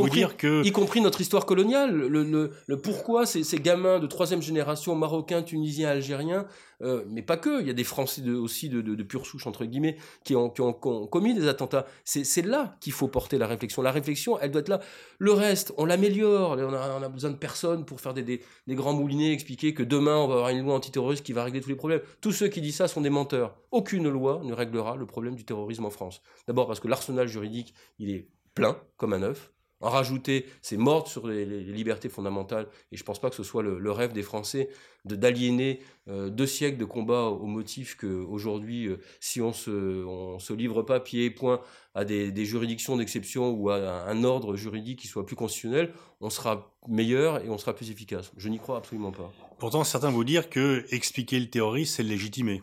dire 0.08 0.36
que... 0.36 0.64
Y 0.64 0.72
compris 0.72 1.00
notre 1.00 1.20
histoire 1.20 1.44
coloniale, 1.44 1.94
le, 1.94 2.50
le, 2.66 2.80
pourquoi 2.80 3.26
ces, 3.26 3.44
ces, 3.44 3.58
gamins 3.58 3.98
de 3.98 4.06
troisième 4.06 4.40
génération, 4.40 4.94
marocains, 4.94 5.42
tunisiens, 5.42 5.90
algériens, 5.90 6.46
euh, 6.82 7.04
mais 7.08 7.22
pas 7.22 7.36
que, 7.36 7.60
il 7.60 7.66
y 7.66 7.70
a 7.70 7.74
des 7.74 7.84
Français 7.84 8.22
de, 8.22 8.34
aussi 8.34 8.68
de, 8.68 8.80
de, 8.80 9.02
pure 9.02 9.26
souche, 9.26 9.46
entre 9.46 9.64
guillemets, 9.64 9.96
qui 10.24 10.34
ont, 10.34 10.50
qui 10.50 10.60
ont, 10.60 10.72
commis 10.72 11.34
des 11.34 11.46
attentats. 11.46 11.86
C'est 12.04 12.44
là 12.44 12.76
qu'il 12.80 12.92
faut 12.92 13.08
porter 13.08 13.38
la 13.38 13.46
réflexion. 13.46 13.82
La 13.82 13.92
réflexion, 13.92 14.38
elle 14.40 14.50
doit 14.50 14.60
être 14.60 14.68
là. 14.68 14.80
Le 15.18 15.32
reste, 15.32 15.72
on 15.76 15.84
l'améliore, 15.84 16.56
on 16.58 16.74
on 16.74 17.02
a, 17.02 17.08
besoin 17.08 17.30
de 17.30 17.36
personne 17.36 17.84
pour 17.84 18.00
faire 18.00 18.14
des, 18.14 18.22
des, 18.22 18.40
des, 18.66 18.74
grands 18.74 18.92
moulinets, 18.92 19.32
expliquer 19.32 19.74
que 19.74 19.82
demain, 19.82 20.16
on 20.16 20.26
va 20.26 20.34
avoir 20.34 20.48
une 20.50 20.64
loi 20.64 20.74
antiterroriste 20.74 21.24
qui 21.24 21.32
va 21.32 21.44
régler 21.44 21.60
tous 21.60 21.68
les 21.68 21.76
problèmes. 21.76 22.00
Tous 22.20 22.32
ceux 22.32 22.48
qui 22.48 22.60
disent 22.60 22.76
ça 22.76 22.88
sont 22.88 23.00
des 23.00 23.10
menteurs. 23.10 23.56
Aucune 23.70 24.08
loi 24.08 24.40
ne 24.44 24.52
réglera 24.52 24.96
le 24.96 25.06
problème 25.06 25.34
du 25.34 25.44
terrorisme 25.44 25.84
en 25.84 25.90
France. 25.90 26.13
D'abord 26.46 26.66
parce 26.66 26.80
que 26.80 26.88
l'arsenal 26.88 27.28
juridique, 27.28 27.74
il 27.98 28.10
est 28.10 28.28
plein, 28.54 28.78
comme 28.96 29.12
un 29.12 29.22
œuf. 29.22 29.54
En 29.84 29.90
rajouter, 29.90 30.46
c'est 30.62 30.78
mort 30.78 31.08
sur 31.08 31.26
les, 31.26 31.44
libertés 31.44 32.08
fondamentales. 32.08 32.68
Et 32.90 32.96
je 32.96 33.02
ne 33.02 33.06
pense 33.06 33.20
pas 33.20 33.28
que 33.28 33.36
ce 33.36 33.42
soit 33.42 33.62
le, 33.62 33.90
rêve 33.90 34.14
des 34.14 34.22
Français 34.22 34.70
de 35.04 35.14
d'aliéner 35.14 35.80
euh, 36.08 36.30
deux 36.30 36.46
siècles 36.46 36.78
de 36.78 36.86
combat 36.86 37.24
au 37.24 37.44
motif 37.44 37.94
qu'aujourd'hui, 37.96 38.86
euh, 38.86 38.96
si 39.20 39.42
on 39.42 39.52
se, 39.52 39.70
on 40.06 40.38
se 40.38 40.54
livre 40.54 40.82
pas 40.82 41.00
pied 41.00 41.26
et 41.26 41.30
point 41.30 41.60
à 41.94 42.06
des, 42.06 42.44
juridictions 42.46 42.96
d'exception 42.96 43.50
ou 43.50 43.68
à 43.68 44.08
un, 44.08 44.24
ordre 44.24 44.56
juridique 44.56 45.00
qui 45.00 45.06
soit 45.06 45.26
plus 45.26 45.36
constitutionnel, 45.36 45.92
on 46.22 46.30
sera 46.30 46.74
meilleur 46.88 47.44
et 47.44 47.50
on 47.50 47.58
sera 47.58 47.74
plus 47.74 47.90
efficace. 47.90 48.32
Je 48.38 48.48
n'y 48.48 48.58
crois 48.58 48.78
absolument 48.78 49.12
pas. 49.12 49.30
Pourtant, 49.58 49.84
certains 49.84 50.10
vont 50.10 50.22
dire 50.22 50.48
que 50.48 50.86
expliquer 50.92 51.38
le 51.38 51.50
terrorisme, 51.50 51.96
c'est 51.96 52.02
le 52.04 52.08
légitimer. 52.08 52.62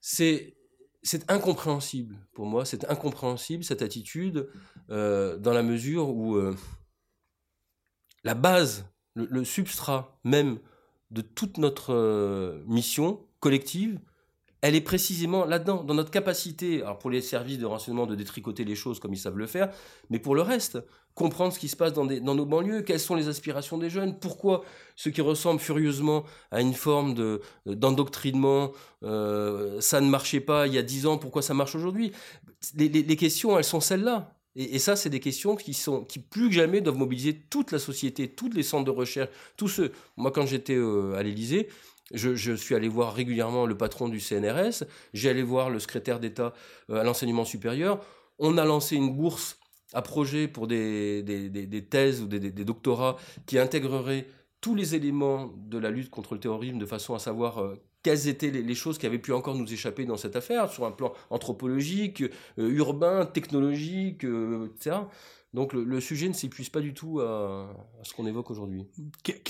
C'est 0.00 0.55
c'est 1.06 1.30
incompréhensible 1.30 2.16
pour 2.32 2.46
moi, 2.46 2.64
c'est 2.64 2.90
incompréhensible 2.90 3.62
cette 3.62 3.80
attitude 3.80 4.48
euh, 4.90 5.38
dans 5.38 5.52
la 5.52 5.62
mesure 5.62 6.08
où 6.08 6.34
euh, 6.34 6.56
la 8.24 8.34
base, 8.34 8.86
le, 9.14 9.44
substrat 9.44 10.18
même 10.24 10.58
de 11.12 11.20
toute 11.20 11.58
notre 11.58 11.94
euh, 11.94 12.64
mission 12.66 13.24
collective, 13.38 14.00
elle 14.66 14.74
est 14.74 14.80
précisément 14.80 15.44
là-dedans, 15.44 15.84
dans 15.84 15.94
notre 15.94 16.10
capacité, 16.10 16.82
pour 17.00 17.08
les 17.08 17.20
services 17.20 17.58
de 17.58 17.66
renseignement 17.66 18.06
de 18.06 18.16
détricoter 18.16 18.64
les 18.64 18.74
choses 18.74 18.98
comme 18.98 19.14
ils 19.14 19.18
savent 19.18 19.38
le 19.38 19.46
faire, 19.46 19.70
mais 20.10 20.18
pour 20.18 20.34
le 20.34 20.42
reste, 20.42 20.78
comprendre 21.14 21.52
ce 21.52 21.60
qui 21.60 21.68
se 21.68 21.76
passe 21.76 21.92
dans, 21.92 22.04
nos 22.04 22.46
banlieues, 22.46 22.82
quelles 22.82 23.00
sont 23.00 23.14
les 23.14 23.28
aspirations 23.28 23.78
des 23.78 23.90
jeunes, 23.90 24.18
pourquoi 24.18 24.64
ce 24.96 25.08
qui 25.08 25.20
ressemble 25.20 25.60
furieusement 25.60 26.24
à 26.50 26.60
une 26.60 26.74
forme 26.74 27.14
de, 27.14 27.40
d'endoctrinement, 27.64 28.72
euh, 29.04 29.80
ça 29.80 30.00
ne 30.00 30.08
marchait 30.08 30.40
pas 30.40 30.66
il 30.66 30.74
y 30.74 30.78
a 30.78 30.82
dix 30.82 31.06
ans, 31.06 31.16
pourquoi 31.16 31.42
ça 31.42 31.54
marche 31.54 31.76
aujourd'hui? 31.76 32.10
Les, 32.74 33.16
questions, 33.16 33.56
elles 33.56 33.64
sont 33.64 33.80
celles-là. 33.80 34.34
Et, 34.56 34.78
ça, 34.78 34.96
c'est 34.96 35.10
des 35.10 35.20
questions 35.20 35.54
qui, 35.54 35.78
qui 36.08 36.18
plus 36.18 36.48
que 36.48 36.54
jamais 36.54 36.80
doivent 36.80 36.96
mobiliser 36.96 37.38
toute 37.50 37.72
la 37.72 37.78
société, 37.78 38.28
tous 38.28 38.50
les 38.50 38.62
centres 38.62 38.86
de 38.86 38.90
recherche, 38.90 39.30
tous 39.56 39.68
ceux. 39.68 39.92
Moi, 40.16 40.32
quand 40.32 40.46
j'étais 40.46 40.74
euh, 40.74 41.14
à 41.14 41.22
l'Élysée, 41.22 41.68
je, 42.12 42.54
suis 42.54 42.74
allé 42.74 42.88
voir 42.88 43.14
régulièrement 43.14 43.66
le 43.66 43.76
patron 43.76 44.08
du 44.08 44.20
CNRS, 44.20 44.84
j'ai 45.12 45.30
allé 45.30 45.42
voir 45.42 45.70
le 45.70 45.80
secrétaire 45.80 46.20
d'État 46.20 46.52
euh, 46.90 47.00
à 47.00 47.04
l'enseignement 47.04 47.44
supérieur. 47.44 48.00
On 48.38 48.58
a 48.58 48.64
lancé 48.64 48.96
une 48.96 49.14
bourse 49.14 49.58
à 49.92 50.02
projet 50.02 50.48
pour 50.48 50.66
des, 50.66 51.24
thèses 51.90 52.20
ou 52.22 52.26
des, 52.26 52.50
doctorats 52.50 53.16
qui 53.46 53.58
intégreraient 53.58 54.26
tous 54.60 54.74
les 54.74 54.94
éléments 54.94 55.52
de 55.56 55.78
la 55.78 55.90
lutte 55.90 56.10
contre 56.10 56.34
le 56.34 56.40
terrorisme 56.40 56.78
de 56.78 56.86
façon 56.86 57.14
à 57.14 57.18
savoir 57.18 57.58
euh, 57.58 57.76
quelles 58.06 58.28
étaient 58.28 58.52
les, 58.52 58.74
choses 58.76 58.98
qui 58.98 59.06
avaient 59.06 59.18
pu 59.18 59.32
encore 59.32 59.56
nous 59.56 59.72
échapper 59.72 60.04
dans 60.04 60.16
cette 60.16 60.36
affaire, 60.36 60.70
sur 60.70 60.84
un 60.84 60.92
plan 60.92 61.12
anthropologique, 61.28 62.22
euh, 62.56 62.68
urbain, 62.70 63.26
technologique, 63.26 64.22
etc. 64.22 64.98
Donc 65.54 65.72
le, 65.72 66.00
sujet 66.00 66.28
ne 66.28 66.34
s'épuise 66.34 66.68
pas 66.68 66.80
du 66.80 66.94
tout 66.94 67.18
à, 67.20 67.68
ce 68.04 68.12
qu'on 68.12 68.26
évoque 68.26 68.48
aujourd'hui. 68.50 68.86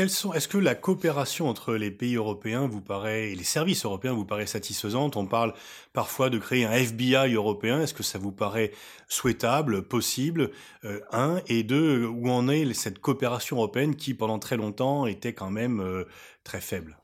sont 0.09 0.33
Est-ce 0.33 0.49
que 0.49 0.57
la 0.57 0.75
coopération 0.75 1.49
entre 1.49 1.75
les 1.75 1.90
pays 1.90 2.14
européens 2.14 2.66
vous 2.66 2.81
paraît 2.81 3.33
et 3.33 3.35
les 3.35 3.45
services 3.45 3.85
européens 3.85 4.14
vous 4.14 4.25
paraît 4.25 4.47
satisfaisante 4.47 5.16
On 5.16 5.27
parle 5.27 5.53
parfois 5.92 6.31
de 6.31 6.38
créer 6.38 6.64
un 6.64 6.73
FBI 6.73 7.35
européen. 7.35 7.83
Est-ce 7.83 7.92
que 7.92 8.05
ça 8.05 8.19
vous 8.19 8.33
paraît 8.33 8.71
souhaitable, 9.09 9.83
possible 9.83 10.53
euh, 10.85 11.01
Un? 11.12 11.42
Et 11.49 11.62
deux, 11.62 12.07
où 12.07 12.31
en 12.31 12.49
est 12.49 12.73
cette 12.73 13.01
coopération 13.01 13.57
européenne 13.57 13.97
qui 13.97 14.14
pendant 14.14 14.38
très 14.38 14.57
longtemps 14.57 15.07
était 15.07 15.35
quand 15.35 15.51
même 15.51 15.81
euh, 15.81 16.05
très 16.45 16.62
faible? 16.62 16.97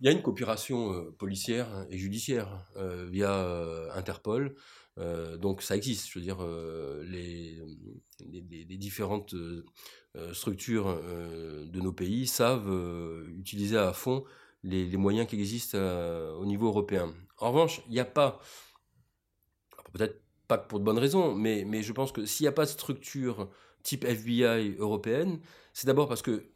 Il 0.00 0.06
y 0.06 0.08
a 0.08 0.12
une 0.12 0.22
coopération 0.22 0.92
euh, 0.92 1.10
policière 1.18 1.86
et 1.90 1.98
judiciaire 1.98 2.66
via 3.10 3.92
Interpol. 3.94 4.54
Euh, 4.98 5.36
donc 5.36 5.62
ça 5.62 5.76
existe, 5.76 6.08
je 6.08 6.18
veux 6.18 6.24
dire, 6.24 6.38
euh, 6.42 7.04
les, 7.04 8.76
différentes 8.76 9.34
structures 10.32 11.00
de 11.04 11.80
nos 11.80 11.92
pays 11.92 12.26
savent 12.26 13.24
utiliser 13.36 13.76
à 13.76 13.92
fond 13.92 14.24
les, 14.62 14.96
moyens 14.96 15.28
qui 15.28 15.36
existent 15.36 15.78
au 15.78 16.46
niveau 16.46 16.68
européen. 16.68 17.14
En 17.38 17.52
revanche, 17.52 17.82
il 17.86 17.92
n'y 17.92 18.00
a 18.00 18.04
pas, 18.04 18.40
peut-être 19.92 20.20
pas 20.46 20.58
pour 20.58 20.80
de 20.80 20.84
bonnes 20.84 20.98
raisons, 20.98 21.34
mais 21.34 21.82
je 21.82 21.92
pense 21.92 22.12
que 22.12 22.24
s'il 22.24 22.44
n'y 22.44 22.48
a 22.48 22.52
pas 22.52 22.64
de 22.64 22.70
structure 22.70 23.50
type 23.82 24.04
FBI 24.04 24.76
européenne, 24.78 25.40
c'est 25.72 25.86
d'abord 25.86 26.08
parce 26.08 26.22
que 26.22 26.50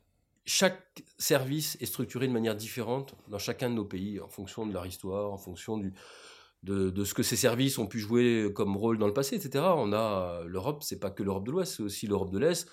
chaque 0.44 1.02
service 1.18 1.76
est 1.80 1.86
structuré 1.86 2.26
de 2.26 2.32
manière 2.32 2.56
différente 2.56 3.14
dans 3.28 3.38
chacun 3.38 3.70
de 3.70 3.74
nos 3.74 3.84
pays, 3.84 4.20
en 4.20 4.28
fonction 4.28 4.66
de 4.66 4.72
leur 4.72 4.86
histoire, 4.86 5.32
en 5.32 5.38
fonction 5.38 5.78
de, 5.78 7.04
ce 7.04 7.14
que 7.14 7.22
ces 7.22 7.36
services 7.36 7.78
ont 7.78 7.86
pu 7.86 8.00
jouer 8.00 8.50
comme 8.54 8.76
rôle 8.76 8.98
dans 8.98 9.06
le 9.06 9.12
passé, 9.12 9.36
etc. 9.36 9.64
On 9.76 9.92
a 9.92 10.42
l'Europe, 10.46 10.82
c'est 10.82 10.98
pas 10.98 11.10
que 11.10 11.22
l'Europe 11.22 11.46
de 11.46 11.52
l'Ouest, 11.52 11.74
c'est 11.76 11.82
aussi 11.82 12.06
l'Europe 12.06 12.32
de 12.32 12.38
l'Est. 12.38 12.68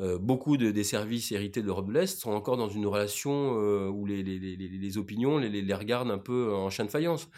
Euh, 0.00 0.18
beaucoup 0.18 0.56
de, 0.56 0.72
des 0.72 0.82
services 0.82 1.30
hérités 1.30 1.62
de 1.62 1.66
l'Europe 1.66 1.86
de 1.86 1.92
l'Est 1.92 2.18
sont 2.18 2.32
encore 2.32 2.56
dans 2.56 2.68
une 2.68 2.86
relation 2.86 3.60
euh, 3.60 3.88
où 3.88 4.06
les, 4.06 4.24
les, 4.24 4.38
les, 4.40 4.56
les 4.56 4.98
opinions 4.98 5.38
les, 5.38 5.74
regardent 5.74 6.10
un 6.10 6.18
peu 6.18 6.52
en 6.52 6.68
chien 6.68 6.84
de 6.84 6.90
faïence. 6.90 7.28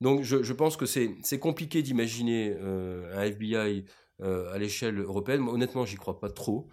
Donc 0.00 0.22
je, 0.22 0.52
pense 0.54 0.78
que 0.78 0.86
c'est 0.86 1.38
compliqué 1.38 1.82
d'imaginer 1.82 2.56
euh, 2.58 3.12
un 3.18 3.24
FBI 3.24 3.84
à 4.22 4.58
l'échelle 4.58 4.98
européenne. 4.98 5.46
Honnêtement, 5.48 5.84
j'y 5.84 5.96
crois 5.96 6.20
pas 6.20 6.30
trop. 6.30 6.68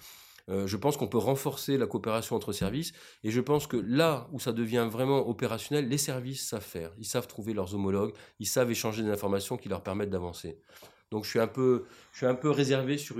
Euh, 0.49 0.65
je 0.65 0.77
pense 0.77 0.95
qu'on 0.97 1.07
peut 1.07 1.17
renforcer 1.17 1.77
la 1.77 1.87
coopération 1.87 2.35
entre 2.35 2.53
services 2.53 2.93
et 3.23 3.31
je 3.31 3.41
pense 3.41 3.67
que 3.67 3.77
là 3.77 4.29
où 4.31 4.39
ça 4.39 4.53
devient 4.53 4.87
vraiment 4.89 5.27
opérationnel, 5.27 5.89
les 5.89 5.97
services 5.97 6.47
savent 6.47 6.61
faire. 6.61 6.91
Ils 6.97 7.05
savent 7.05 7.27
trouver 7.27 7.53
leurs 7.53 7.75
homologues, 7.75 8.13
ils 8.39 8.47
savent 8.47 8.71
échanger 8.71 9.03
des 9.03 9.09
informations 9.09 9.57
qui 9.57 9.67
leur 9.69 9.83
permettent 9.83 10.09
d'avancer. 10.09 10.57
Donc 11.09 11.23
je 11.23 11.29
suis 11.29 11.39
un 11.39 11.47
peu, 11.47 11.85
je 12.11 12.17
suis 12.17 12.25
un 12.25 12.35
peu 12.35 12.49
réservé 12.49 12.97
sur 12.97 13.15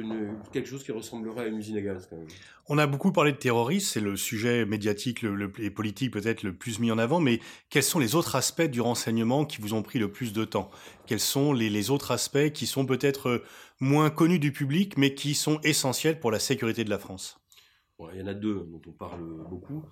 quelque 0.52 0.68
chose 0.68 0.84
qui 0.84 0.92
ressemblerait 0.92 1.46
à 1.46 1.48
une 1.48 1.58
usine 1.58 1.78
à 1.78 1.82
gaz. 1.82 2.08
Quand 2.10 2.18
même. 2.18 2.28
On 2.68 2.78
a 2.78 2.86
beaucoup 2.86 3.13
parlé 3.13 3.32
de 3.32 3.38
terrorisme, 3.38 3.88
c'est 3.94 4.02
le 4.02 4.18
sujet 4.18 4.66
médiatique 4.66 5.26
et 5.58 5.70
politique 5.70 6.12
peut-être 6.12 6.44
le 6.44 6.54
plus 6.54 6.80
mis 6.80 6.92
en 6.92 6.98
avant, 6.98 7.22
mais 7.22 7.40
quels 7.70 7.84
sont 7.84 8.00
les 8.00 8.16
autres 8.16 8.36
aspects 8.36 8.63
du 8.63 8.82
renseignement 8.82 9.46
qui 9.46 9.62
vous 9.62 9.74
ont 9.74 9.84
pris 9.84 10.00
le 10.00 10.12
plus 10.12 10.34
de 10.34 10.44
temps? 10.44 10.70
Quels 11.06 11.22
sont 11.22 11.54
les, 11.54 11.70
les 11.70 11.90
autres 11.90 12.12
aspects 12.12 12.52
qui 12.54 12.66
sont 12.66 12.86
peut-être 12.86 13.30
euh, 13.30 13.44
moins 13.80 14.10
connus 14.10 14.40
du 14.40 14.52
public, 14.52 14.98
mais 14.98 15.13
qui 15.13 15.34
sont 15.34 15.60
essentiels 15.62 16.20
pour 16.20 16.32
la 16.32 16.40
sécurité 16.40 16.84
de 16.84 16.90
la 16.90 17.00
France 17.00 17.40
Il 18.13 18.20
y 18.20 18.24
en 18.24 18.28
a 18.28 18.34
deux 18.34 18.56
dont 18.56 18.82
on 18.88 18.92
parle 18.92 19.22
beaucoup. 19.50 19.84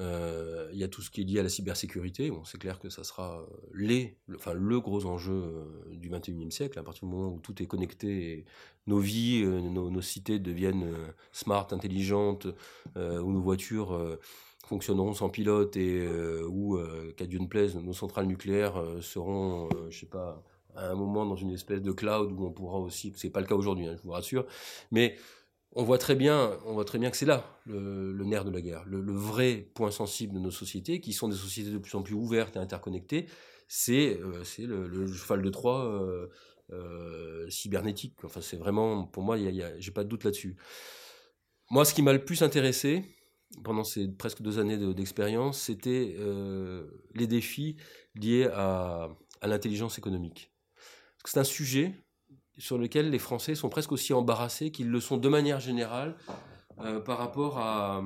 Euh, 0.00 0.68
il 0.72 0.78
y 0.78 0.84
a 0.84 0.88
tout 0.88 1.02
ce 1.02 1.10
qui 1.10 1.20
est 1.20 1.24
lié 1.24 1.38
à 1.38 1.42
la 1.42 1.48
cybersécurité. 1.48 2.30
Bon, 2.30 2.44
c'est 2.44 2.58
clair 2.58 2.80
que 2.80 2.88
ça 2.88 3.04
sera 3.04 3.40
euh, 3.40 3.46
les, 3.74 4.16
le, 4.26 4.36
enfin, 4.36 4.52
le 4.54 4.80
gros 4.80 5.06
enjeu 5.06 5.32
euh, 5.32 5.64
du 5.90 6.10
21e 6.10 6.50
siècle, 6.50 6.78
à 6.78 6.82
partir 6.82 7.06
du 7.06 7.14
moment 7.14 7.32
où 7.32 7.40
tout 7.40 7.62
est 7.62 7.66
connecté, 7.66 8.32
et 8.32 8.44
nos 8.86 8.98
vies, 8.98 9.44
nos, 9.44 10.00
cités 10.00 10.38
deviennent 10.38 10.92
smart, 11.30 11.68
intelligentes, 11.70 12.48
où 12.96 13.32
nos 13.32 13.40
voitures 13.40 14.18
fonctionneront 14.66 15.14
sans 15.14 15.28
pilote 15.28 15.76
et 15.76 16.04
où, 16.48 16.76
qu'à 17.16 17.26
Dieu 17.26 17.38
ne 17.38 17.46
plaise, 17.46 17.76
nos 17.76 17.92
centrales 17.92 18.26
nucléaires 18.26 18.82
seront, 19.00 19.68
je 19.88 20.00
sais 20.00 20.06
pas, 20.06 20.42
à 20.76 20.90
un 20.90 20.94
moment 20.94 21.26
dans 21.26 21.36
une 21.36 21.50
espèce 21.50 21.82
de 21.82 21.92
cloud 21.92 22.32
où 22.32 22.46
on 22.46 22.50
pourra 22.50 22.78
aussi, 22.78 23.12
c'est 23.16 23.30
pas 23.30 23.40
le 23.40 23.46
cas 23.46 23.54
aujourd'hui, 23.54 23.86
hein, 23.86 23.96
je 23.96 24.02
vous 24.02 24.12
rassure, 24.12 24.46
mais 24.90 25.16
on 25.74 25.84
voit 25.84 25.98
très 25.98 26.14
bien, 26.14 26.58
on 26.66 26.74
voit 26.74 26.84
très 26.84 26.98
bien 26.98 27.10
que 27.10 27.16
c'est 27.16 27.26
là 27.26 27.58
le, 27.64 28.24
nerf 28.24 28.44
de 28.44 28.50
la 28.50 28.60
guerre, 28.60 28.84
le, 28.86 29.00
vrai 29.12 29.68
point 29.74 29.90
sensible 29.90 30.34
de 30.34 30.38
nos 30.38 30.50
sociétés, 30.50 31.00
qui 31.00 31.12
sont 31.12 31.28
des 31.28 31.36
sociétés 31.36 31.70
de 31.70 31.78
plus 31.78 31.94
en 31.94 32.02
plus 32.02 32.14
ouvertes 32.14 32.56
et 32.56 32.58
interconnectées. 32.58 33.26
C'est 33.68 34.20
euh, 34.20 34.42
le, 34.58 35.06
cheval 35.06 35.40
de 35.40 35.48
Troie 35.48 35.86
euh, 35.86 36.28
euh, 36.72 37.48
cybernétique. 37.48 38.14
Enfin, 38.22 38.42
c'est 38.42 38.58
vraiment, 38.58 39.04
pour 39.04 39.22
moi, 39.22 39.38
j'ai 39.78 39.90
pas 39.92 40.04
de 40.04 40.08
doute 40.08 40.24
là-dessus. 40.24 40.56
Moi, 41.70 41.86
ce 41.86 41.94
qui 41.94 42.02
m'a 42.02 42.12
le 42.12 42.24
plus 42.24 42.42
intéressé 42.42 43.04
pendant 43.64 43.84
ces 43.84 44.08
presque 44.08 44.42
deux 44.42 44.58
années 44.58 44.76
d'expérience, 44.94 45.58
c'était 45.58 46.16
les 47.14 47.26
défis 47.26 47.76
liés 48.14 48.46
à 48.52 49.08
l'intelligence 49.42 49.98
économique. 49.98 50.51
C'est 51.24 51.38
un 51.38 51.44
sujet 51.44 51.94
sur 52.58 52.78
lequel 52.78 53.10
les 53.10 53.18
Français 53.18 53.54
sont 53.54 53.68
presque 53.68 53.92
aussi 53.92 54.12
embarrassés 54.12 54.70
qu'ils 54.70 54.90
le 54.90 55.00
sont 55.00 55.16
de 55.16 55.28
manière 55.28 55.60
générale 55.60 56.16
euh, 56.80 57.00
par 57.00 57.18
rapport 57.18 57.58
à, 57.58 58.02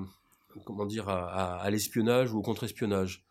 l'espionnage 1.71 2.33
ou 2.33 2.39
au 2.39 2.43
contre-espionnage. 2.43 3.27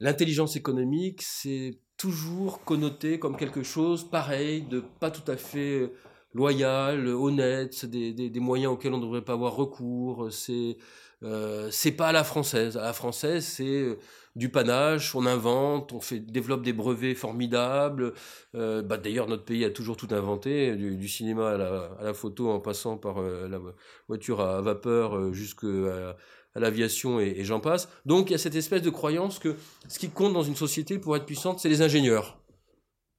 L'intelligence 0.00 0.56
économique, 0.56 1.22
c'est 1.22 1.78
toujours 1.96 2.64
connoté 2.64 3.18
comme 3.18 3.36
quelque 3.36 3.62
chose 3.62 4.08
pareil, 4.08 4.62
de 4.62 4.80
pas 4.80 5.10
tout 5.10 5.30
à 5.30 5.36
fait 5.36 5.92
loyal, 6.32 7.06
honnête, 7.08 7.84
des, 7.84 8.40
moyens 8.40 8.72
auxquels 8.72 8.94
on 8.94 8.98
ne 8.98 9.02
devrait 9.02 9.24
pas 9.24 9.34
avoir 9.34 9.54
recours. 9.54 10.32
C'est 10.32 10.78
euh, 11.22 11.70
pas 11.96 12.12
la 12.12 12.24
française. 12.24 12.76
La 12.76 12.92
française, 12.92 13.44
c'est 13.44 13.98
du 14.36 14.48
panache, 14.48 15.14
on 15.14 15.26
invente, 15.26 15.92
on 15.92 16.00
fait, 16.00 16.20
développe 16.20 16.62
des 16.62 16.72
brevets 16.72 17.14
formidables. 17.14 18.14
Euh, 18.54 18.82
bah, 18.82 18.96
D'ailleurs, 18.96 19.26
notre 19.26 19.44
pays 19.44 19.64
a 19.64 19.70
toujours 19.70 19.96
tout 19.96 20.08
inventé, 20.10 20.76
du, 20.76 21.08
cinéma 21.08 21.50
à 21.50 22.02
la, 22.02 22.14
photo, 22.14 22.50
en 22.50 22.60
passant 22.60 22.96
par 22.96 23.18
euh, 23.18 23.48
la 23.48 23.60
voiture 24.08 24.40
à 24.40 24.60
vapeur 24.60 25.16
euh, 25.16 25.32
jusqu'à 25.32 26.16
à 26.54 26.58
l'aviation 26.58 27.20
et, 27.20 27.44
j'en 27.44 27.60
passe. 27.60 27.88
Donc 28.06 28.30
il 28.30 28.32
y 28.32 28.34
a 28.34 28.38
cette 28.38 28.56
espèce 28.56 28.82
de 28.82 28.90
croyance 28.90 29.38
que 29.38 29.56
ce 29.88 29.98
qui 29.98 30.10
compte 30.10 30.32
dans 30.32 30.42
une 30.42 30.56
société 30.56 30.98
pour 30.98 31.16
être 31.16 31.26
puissante, 31.26 31.60
c'est 31.60 31.68
les 31.68 31.82
ingénieurs. 31.82 32.42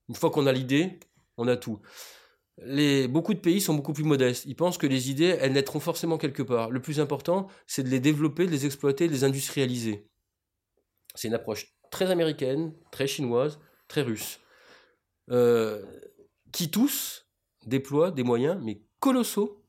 Une 0.09 0.15
fois 0.15 0.31
qu'on 0.31 0.47
a 0.47 0.51
l'idée, 0.51 0.99
on 1.37 1.47
a 1.47 1.55
tout. 1.55 1.79
Les, 2.57 3.07
beaucoup 3.07 3.33
de 3.33 3.39
pays 3.39 3.61
sont 3.61 3.73
beaucoup 3.73 3.93
plus 3.93 4.03
modestes. 4.03 4.45
Ils 4.45 4.55
pensent 4.55 4.77
que 4.77 4.87
les 4.87 5.09
idées, 5.09 5.37
elles 5.39 5.53
naîtront 5.53 5.79
forcément 5.79 6.17
quelque 6.17 6.43
part. 6.43 6.69
Le 6.69 6.81
plus 6.81 6.99
important, 6.99 7.47
c'est 7.67 7.83
de 7.83 7.89
les 7.89 8.01
développer, 8.01 8.45
de 8.45 8.51
les 8.51 8.65
exploiter, 8.65 9.07
de 9.07 9.13
les 9.13 9.23
industrialiser. 9.23 10.10
C'est 11.15 11.27
une 11.27 11.33
approche 11.33 11.73
très 11.91 12.09
américaine, 12.11 12.73
très 12.91 13.07
chinoise, 13.07 13.59
très 13.87 14.01
russe, 14.01 14.39
euh, 15.29 15.83
qui 16.51 16.71
tous 16.71 17.25
déploient 17.65 18.11
des 18.11 18.23
moyens, 18.23 18.59
mais 18.63 18.81
colossaux, 18.99 19.63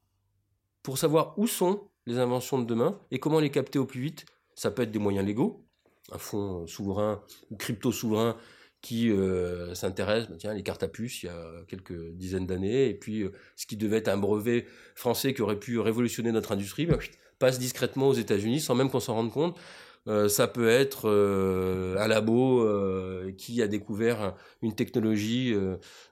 pour 0.82 0.98
savoir 0.98 1.38
où 1.38 1.46
sont 1.46 1.88
les 2.06 2.18
inventions 2.18 2.58
de 2.58 2.64
demain 2.64 3.00
et 3.10 3.18
comment 3.18 3.40
les 3.40 3.50
capter 3.50 3.78
au 3.78 3.86
plus 3.86 4.00
vite. 4.00 4.26
Ça 4.54 4.70
peut 4.70 4.82
être 4.82 4.90
des 4.90 4.98
moyens 4.98 5.26
légaux, 5.26 5.66
un 6.10 6.18
fonds 6.18 6.66
souverain 6.66 7.22
ou 7.50 7.56
crypto-souverain 7.56 8.36
qui 8.80 9.10
euh, 9.10 9.74
s'intéresse, 9.74 10.28
bah, 10.28 10.34
tiens, 10.38 10.52
les 10.52 10.64
cartes 10.64 10.82
à 10.82 10.88
puce 10.88 11.22
il 11.22 11.26
y 11.26 11.28
a 11.28 11.64
quelques 11.68 12.12
dizaines 12.14 12.46
d'années, 12.46 12.88
et 12.88 12.94
puis 12.94 13.22
euh, 13.22 13.32
ce 13.54 13.66
qui 13.66 13.76
devait 13.76 13.98
être 13.98 14.08
un 14.08 14.16
brevet 14.18 14.66
français 14.96 15.32
qui 15.34 15.40
aurait 15.40 15.58
pu 15.58 15.78
révolutionner 15.78 16.32
notre 16.32 16.50
industrie, 16.52 16.86
bah, 16.86 16.98
passe 17.38 17.58
discrètement 17.58 18.08
aux 18.08 18.14
États-Unis 18.14 18.60
sans 18.60 18.74
même 18.74 18.90
qu'on 18.90 19.00
s'en 19.00 19.14
rende 19.14 19.32
compte. 19.32 19.58
Euh, 20.08 20.28
ça 20.28 20.48
peut 20.48 20.68
être 20.68 21.08
euh, 21.08 21.96
un 21.96 22.08
labo 22.08 22.60
euh, 22.62 23.30
qui 23.38 23.62
a 23.62 23.68
découvert 23.68 24.34
une 24.60 24.74
technologie 24.74 25.54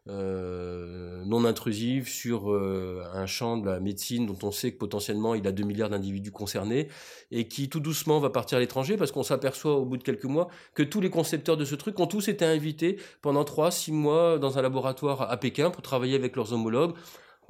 non 0.07 1.45
intrusive 1.45 2.09
sur 2.09 2.53
un 2.53 3.27
champ 3.27 3.57
de 3.57 3.67
la 3.67 3.81
médecine 3.81 4.27
dont 4.27 4.39
on 4.43 4.51
sait 4.51 4.73
que 4.73 4.79
potentiellement 4.79 5.35
il 5.35 5.47
a 5.47 5.53
2 5.53 5.63
milliards 5.65 5.91
d'individus 5.91 6.33
concernés 6.33 6.89
et 7.31 7.47
qui 7.47 7.69
tout 7.69 7.81
doucement 7.81 8.19
va 8.19 8.31
partir 8.31 8.59
à 8.59 8.61
l'étranger 8.61 8.97
parce 8.97 9.13
qu'on 9.13 9.23
s'aperçoit 9.23 9.77
au 9.77 9.85
bout 9.85 9.97
de 9.97 10.03
quelques 10.03 10.25
mois 10.25 10.49
que 10.75 10.83
tous 10.83 11.01
les 11.01 11.11
concepteurs 11.11 11.57
de 11.57 11.65
ce 11.65 11.75
truc 11.77 11.99
ont 12.01 12.07
tous 12.07 12.29
été 12.29 12.45
invités 12.45 12.99
pendant 13.23 13.45
3-6 13.45 13.93
mois 13.93 14.39
dans 14.39 14.59
un 14.59 14.63
laboratoire 14.63 15.23
à 15.23 15.37
Pékin 15.37 15.71
pour 15.71 15.83
travailler 15.83 16.17
avec 16.17 16.35
leurs 16.35 16.53
homologues 16.53 16.95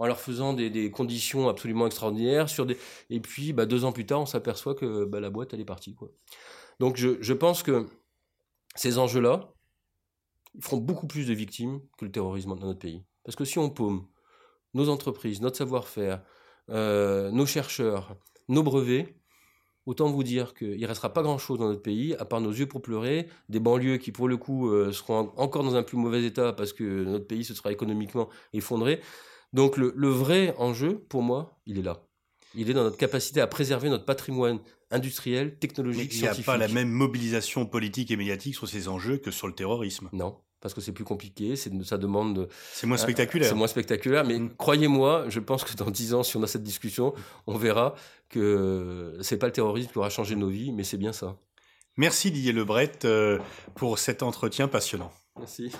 en 0.00 0.06
leur 0.06 0.18
faisant 0.18 0.54
des, 0.54 0.90
conditions 0.90 1.48
absolument 1.48 1.86
extraordinaires. 1.86 2.48
Sur 2.48 2.64
des... 2.64 2.78
Et 3.10 3.20
puis, 3.20 3.52
bah, 3.52 3.66
deux 3.66 3.84
ans 3.84 3.92
plus 3.92 4.06
tard, 4.06 4.22
on 4.22 4.26
s'aperçoit 4.26 4.74
que 4.74 5.04
bah, 5.04 5.20
la 5.20 5.28
boîte, 5.28 5.52
elle 5.52 5.60
est 5.60 5.66
partie. 5.66 5.94
Quoi. 5.94 6.08
Donc, 6.80 6.96
je, 6.96 7.32
pense 7.34 7.62
que 7.62 7.86
ces 8.74 8.96
enjeux-là 8.96 9.52
feront 10.62 10.78
beaucoup 10.78 11.06
plus 11.06 11.26
de 11.28 11.34
victimes 11.34 11.82
que 11.98 12.06
le 12.06 12.10
terrorisme 12.10 12.48
dans 12.48 12.66
notre 12.66 12.78
pays. 12.78 13.04
Parce 13.24 13.36
que 13.36 13.44
si 13.44 13.58
on 13.58 13.68
paume 13.68 14.06
nos 14.72 14.88
entreprises, 14.88 15.42
notre 15.42 15.58
savoir-faire, 15.58 16.22
euh, 16.70 17.30
nos 17.30 17.44
chercheurs, 17.44 18.16
nos 18.48 18.62
brevets, 18.62 19.14
autant 19.84 20.10
vous 20.10 20.22
dire 20.22 20.54
qu'il 20.54 20.80
ne 20.80 20.86
restera 20.86 21.12
pas 21.12 21.22
grand-chose 21.22 21.58
dans 21.58 21.68
notre 21.68 21.82
pays, 21.82 22.14
à 22.14 22.24
part 22.24 22.40
nos 22.40 22.52
yeux 22.52 22.66
pour 22.66 22.80
pleurer, 22.80 23.28
des 23.50 23.60
banlieues 23.60 23.98
qui, 23.98 24.12
pour 24.12 24.28
le 24.28 24.38
coup, 24.38 24.70
euh, 24.70 24.92
seront 24.92 25.30
encore 25.36 25.62
dans 25.62 25.74
un 25.74 25.82
plus 25.82 25.98
mauvais 25.98 26.24
état 26.24 26.54
parce 26.54 26.72
que 26.72 27.04
notre 27.04 27.26
pays 27.26 27.44
se 27.44 27.52
sera 27.52 27.70
économiquement 27.70 28.30
effondré. 28.54 29.02
Donc 29.52 29.76
le, 29.76 30.08
vrai 30.08 30.54
enjeu, 30.58 30.98
pour 31.08 31.22
moi, 31.22 31.60
il 31.66 31.78
est 31.78 31.82
là. 31.82 32.02
Il 32.54 32.68
est 32.68 32.74
dans 32.74 32.82
notre 32.82 32.96
capacité 32.96 33.40
à 33.40 33.46
préserver 33.46 33.88
notre 33.88 34.04
patrimoine 34.04 34.58
industriel, 34.90 35.56
technologique, 35.58 36.12
scientifique. 36.12 36.46
Il 36.46 36.50
n'y 36.50 36.54
a 36.54 36.58
pas 36.58 36.66
la 36.66 36.68
même 36.68 36.90
mobilisation 36.90 37.64
politique 37.64 38.10
et 38.10 38.16
médiatique 38.16 38.56
sur 38.56 38.68
ces 38.68 38.88
enjeux 38.88 39.18
que 39.18 39.30
sur 39.30 39.46
le 39.46 39.54
terrorisme. 39.54 40.08
Non, 40.12 40.36
parce 40.60 40.74
que 40.74 40.80
c'est 40.80 40.92
plus 40.92 41.04
compliqué, 41.04 41.54
ça 41.56 41.96
demande... 41.96 42.48
C'est 42.72 42.88
moins 42.88 42.96
spectaculaire. 42.96 43.48
C'est 43.48 43.54
moins 43.54 43.68
spectaculaire, 43.68 44.24
mais 44.24 44.38
mm. 44.38 44.56
croyez-moi, 44.56 45.26
je 45.28 45.38
pense 45.38 45.62
que 45.62 45.74
dans 45.76 45.90
dix 45.90 46.12
ans, 46.12 46.24
si 46.24 46.36
on 46.36 46.42
a 46.42 46.48
cette 46.48 46.64
discussion, 46.64 47.14
on 47.46 47.56
verra 47.56 47.94
que 48.28 49.16
c'est 49.22 49.38
pas 49.38 49.46
le 49.46 49.52
terrorisme 49.52 49.90
qui 49.90 49.98
aura 49.98 50.10
changé 50.10 50.34
nos 50.34 50.48
vies, 50.48 50.72
mais 50.72 50.82
c'est 50.82 50.98
bien 50.98 51.12
ça. 51.12 51.36
Merci 51.96 52.30
Didier 52.30 52.52
Lebret 52.52 52.92
euh, 53.04 53.38
pour 53.74 53.98
cet 53.98 54.22
entretien 54.22 54.68
passionnant. 54.68 55.12
Merci. 55.38 55.72